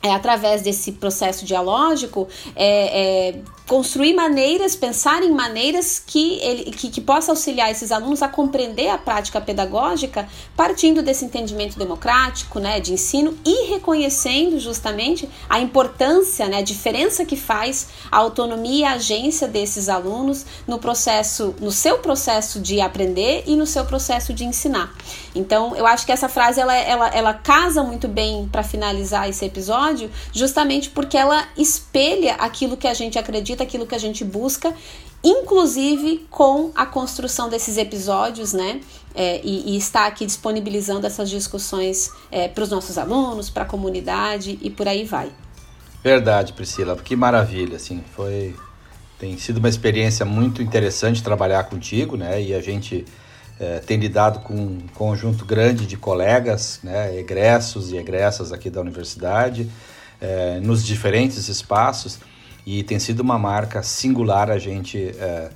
é, 0.01 0.13
através 0.13 0.61
desse 0.61 0.91
processo 0.91 1.43
dialógico, 1.43 2.27
é, 2.55 3.31
é 3.31 3.41
construir 3.67 4.13
maneiras, 4.13 4.75
pensar 4.75 5.23
em 5.23 5.31
maneiras 5.31 6.01
que, 6.05 6.39
ele, 6.41 6.71
que, 6.71 6.89
que 6.89 7.01
possa 7.01 7.31
auxiliar 7.31 7.71
esses 7.71 7.91
alunos 7.91 8.21
a 8.21 8.27
compreender 8.27 8.89
a 8.89 8.97
prática 8.97 9.41
pedagógica 9.41 10.27
partindo 10.55 11.01
desse 11.01 11.25
entendimento 11.25 11.77
democrático, 11.77 12.59
né, 12.59 12.79
de 12.79 12.93
ensino 12.93 13.37
e 13.43 13.69
reconhecendo 13.69 14.59
justamente 14.59 15.27
a 15.49 15.59
importância, 15.59 16.47
né, 16.47 16.57
a 16.57 16.61
diferença 16.61 17.25
que 17.25 17.35
faz 17.35 17.87
a 18.11 18.17
autonomia 18.17 18.75
e 18.75 18.83
a 18.83 18.93
agência 18.93 19.47
desses 19.47 19.89
alunos 19.89 20.45
no 20.67 20.77
processo, 20.77 21.55
no 21.59 21.71
seu 21.71 21.99
processo 21.99 22.59
de 22.59 22.81
aprender 22.81 23.43
e 23.47 23.55
no 23.55 23.65
seu 23.65 23.85
processo 23.85 24.33
de 24.33 24.43
ensinar. 24.43 24.93
Então, 25.33 25.75
eu 25.75 25.85
acho 25.85 26.05
que 26.05 26.11
essa 26.11 26.29
frase 26.29 26.59
ela, 26.59 26.73
ela, 26.73 27.07
ela 27.09 27.33
casa 27.33 27.83
muito 27.83 28.07
bem 28.07 28.47
para 28.49 28.63
finalizar 28.63 29.29
esse 29.29 29.43
episódio, 29.43 30.09
justamente 30.31 30.89
porque 30.89 31.17
ela 31.17 31.47
espelha 31.57 32.35
aquilo 32.35 32.77
que 32.77 32.87
a 32.87 32.93
gente 32.93 33.19
acredita, 33.55 33.63
aquilo 33.63 33.87
que 33.87 33.95
a 33.95 33.99
gente 33.99 34.23
busca, 34.23 34.73
inclusive 35.23 36.25
com 36.29 36.71
a 36.75 36.85
construção 36.85 37.49
desses 37.49 37.77
episódios, 37.77 38.53
né? 38.53 38.81
É, 39.13 39.41
e, 39.43 39.73
e 39.73 39.77
está 39.77 40.05
aqui 40.05 40.25
disponibilizando 40.25 41.07
essas 41.07 41.29
discussões 41.29 42.11
é, 42.29 42.47
para 42.47 42.63
os 42.63 42.69
nossos 42.69 42.97
alunos, 42.97 43.49
para 43.49 43.63
a 43.63 43.65
comunidade 43.65 44.59
e 44.61 44.69
por 44.69 44.87
aí 44.87 45.05
vai. 45.05 45.31
Verdade, 46.03 46.53
Priscila, 46.53 46.95
que 46.97 47.15
maravilha, 47.15 47.77
assim, 47.77 48.03
foi 48.15 48.55
tem 49.17 49.37
sido 49.37 49.57
uma 49.59 49.69
experiência 49.69 50.25
muito 50.25 50.61
interessante 50.61 51.23
trabalhar 51.23 51.63
contigo, 51.63 52.17
né? 52.17 52.41
E 52.41 52.53
a 52.53 52.61
gente 52.61 53.05
é, 53.57 53.79
tem 53.79 53.97
lidado 53.97 54.39
com 54.39 54.53
um 54.53 54.79
conjunto 54.93 55.45
grande 55.45 55.87
de 55.87 55.95
colegas, 55.95 56.81
né, 56.83 57.17
egressos 57.17 57.93
e 57.93 57.97
egressas 57.97 58.51
aqui 58.51 58.69
da 58.69 58.81
universidade, 58.81 59.71
é, 60.19 60.59
nos 60.59 60.85
diferentes 60.85 61.47
espaços, 61.47 62.19
e 62.65 62.83
tem 62.83 62.99
sido 62.99 63.19
uma 63.19 63.37
marca 63.37 63.83
singular 63.83 64.49
a 64.49 64.57
gente, 64.57 64.97
é, 64.97 65.49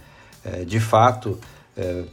é 0.46 0.66
de 0.66 0.80
fato, 0.80 1.40
é, 1.76 2.04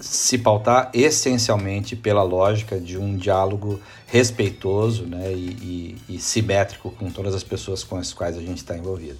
se 0.00 0.38
pautar 0.38 0.90
essencialmente 0.94 1.94
pela 1.94 2.22
lógica 2.22 2.80
de 2.80 2.96
um 2.96 3.16
diálogo 3.16 3.80
respeitoso 4.06 5.04
né, 5.04 5.32
e, 5.32 5.96
e, 6.08 6.14
e 6.16 6.18
simétrico 6.18 6.90
com 6.90 7.10
todas 7.10 7.34
as 7.34 7.44
pessoas 7.44 7.84
com 7.84 7.96
as 7.96 8.12
quais 8.12 8.36
a 8.36 8.40
gente 8.40 8.58
está 8.58 8.76
envolvido. 8.76 9.18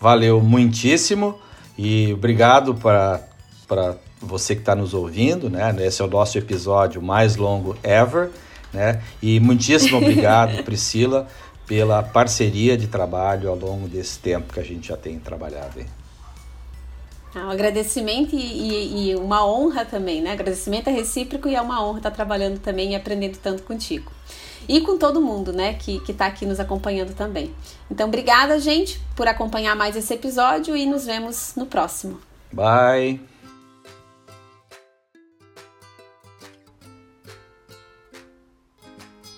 Valeu 0.00 0.40
muitíssimo 0.40 1.38
e 1.76 2.12
obrigado 2.12 2.74
para 2.74 3.26
você 4.20 4.54
que 4.54 4.60
está 4.62 4.74
nos 4.74 4.94
ouvindo, 4.94 5.50
né? 5.50 5.74
Esse 5.80 6.02
é 6.02 6.04
o 6.04 6.08
nosso 6.08 6.38
episódio 6.38 7.02
mais 7.02 7.36
longo 7.36 7.76
ever, 7.82 8.30
né? 8.72 9.02
E 9.22 9.40
muitíssimo 9.40 9.98
obrigado, 9.98 10.62
Priscila, 10.64 11.26
pela 11.66 12.02
parceria 12.02 12.76
de 12.76 12.86
trabalho 12.86 13.48
ao 13.48 13.56
longo 13.56 13.88
desse 13.88 14.18
tempo 14.18 14.52
que 14.52 14.60
a 14.60 14.64
gente 14.64 14.88
já 14.88 14.96
tem 14.96 15.18
trabalhado. 15.18 15.80
Hein? 15.80 15.86
Ah, 17.34 17.46
um 17.46 17.50
agradecimento 17.50 18.36
e, 18.36 18.38
e, 18.38 19.10
e, 19.10 19.16
uma 19.16 19.44
honra 19.44 19.84
também, 19.84 20.22
né? 20.22 20.32
Agradecimento 20.32 20.88
é 20.88 20.92
recíproco 20.92 21.48
e 21.48 21.54
é 21.54 21.60
uma 21.60 21.84
honra 21.84 21.98
estar 21.98 22.10
trabalhando 22.12 22.60
também 22.60 22.92
e 22.92 22.94
aprendendo 22.94 23.38
tanto 23.38 23.62
contigo. 23.64 24.12
E 24.68 24.80
com 24.80 24.96
todo 24.96 25.20
mundo, 25.20 25.52
né, 25.52 25.74
que 25.74 26.00
está 26.08 26.26
aqui 26.26 26.46
nos 26.46 26.58
acompanhando 26.58 27.14
também. 27.14 27.54
Então, 27.90 28.08
obrigada, 28.08 28.58
gente, 28.58 29.00
por 29.14 29.28
acompanhar 29.28 29.76
mais 29.76 29.96
esse 29.96 30.14
episódio 30.14 30.76
e 30.76 30.86
nos 30.86 31.04
vemos 31.04 31.54
no 31.56 31.66
próximo. 31.66 32.20
Bye! 32.52 33.20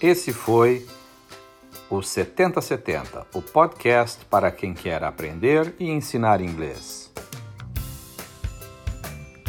Esse 0.00 0.32
foi 0.32 0.86
o 1.88 2.02
7070, 2.02 3.26
o 3.32 3.40
podcast 3.40 4.24
para 4.24 4.50
quem 4.50 4.74
quer 4.74 5.04
aprender 5.04 5.74
e 5.78 5.88
ensinar 5.88 6.40
inglês. 6.40 7.12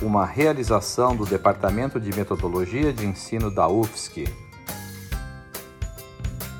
Uma 0.01 0.25
realização 0.25 1.15
do 1.15 1.25
Departamento 1.25 1.99
de 1.99 2.15
Metodologia 2.15 2.93
de 2.93 3.07
Ensino 3.07 3.49
da 3.49 3.67
UFSC. 3.67 4.25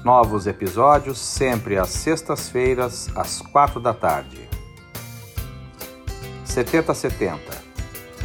Novos 0.04 0.48
episódios 0.48 1.20
sempre 1.20 1.78
às 1.78 1.90
sextas-feiras, 1.90 3.10
às 3.16 3.42
quatro 3.42 3.80
da 3.80 3.94
tarde. 3.94 4.50
7070, 6.44 7.40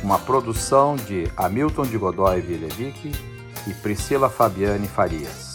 uma 0.03 0.19
produção 0.19 0.97
de 0.97 1.31
Hamilton 1.37 1.83
de 1.83 1.99
Godoy 1.99 2.41
Vilevic 2.41 3.13
e 3.67 3.75
Priscila 3.75 4.31
Fabiane 4.31 4.89
Farias. 4.89 5.52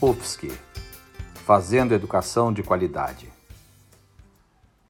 UFSC 0.00 0.52
Fazendo 1.44 1.92
Educação 1.92 2.52
de 2.52 2.62
Qualidade. 2.62 3.37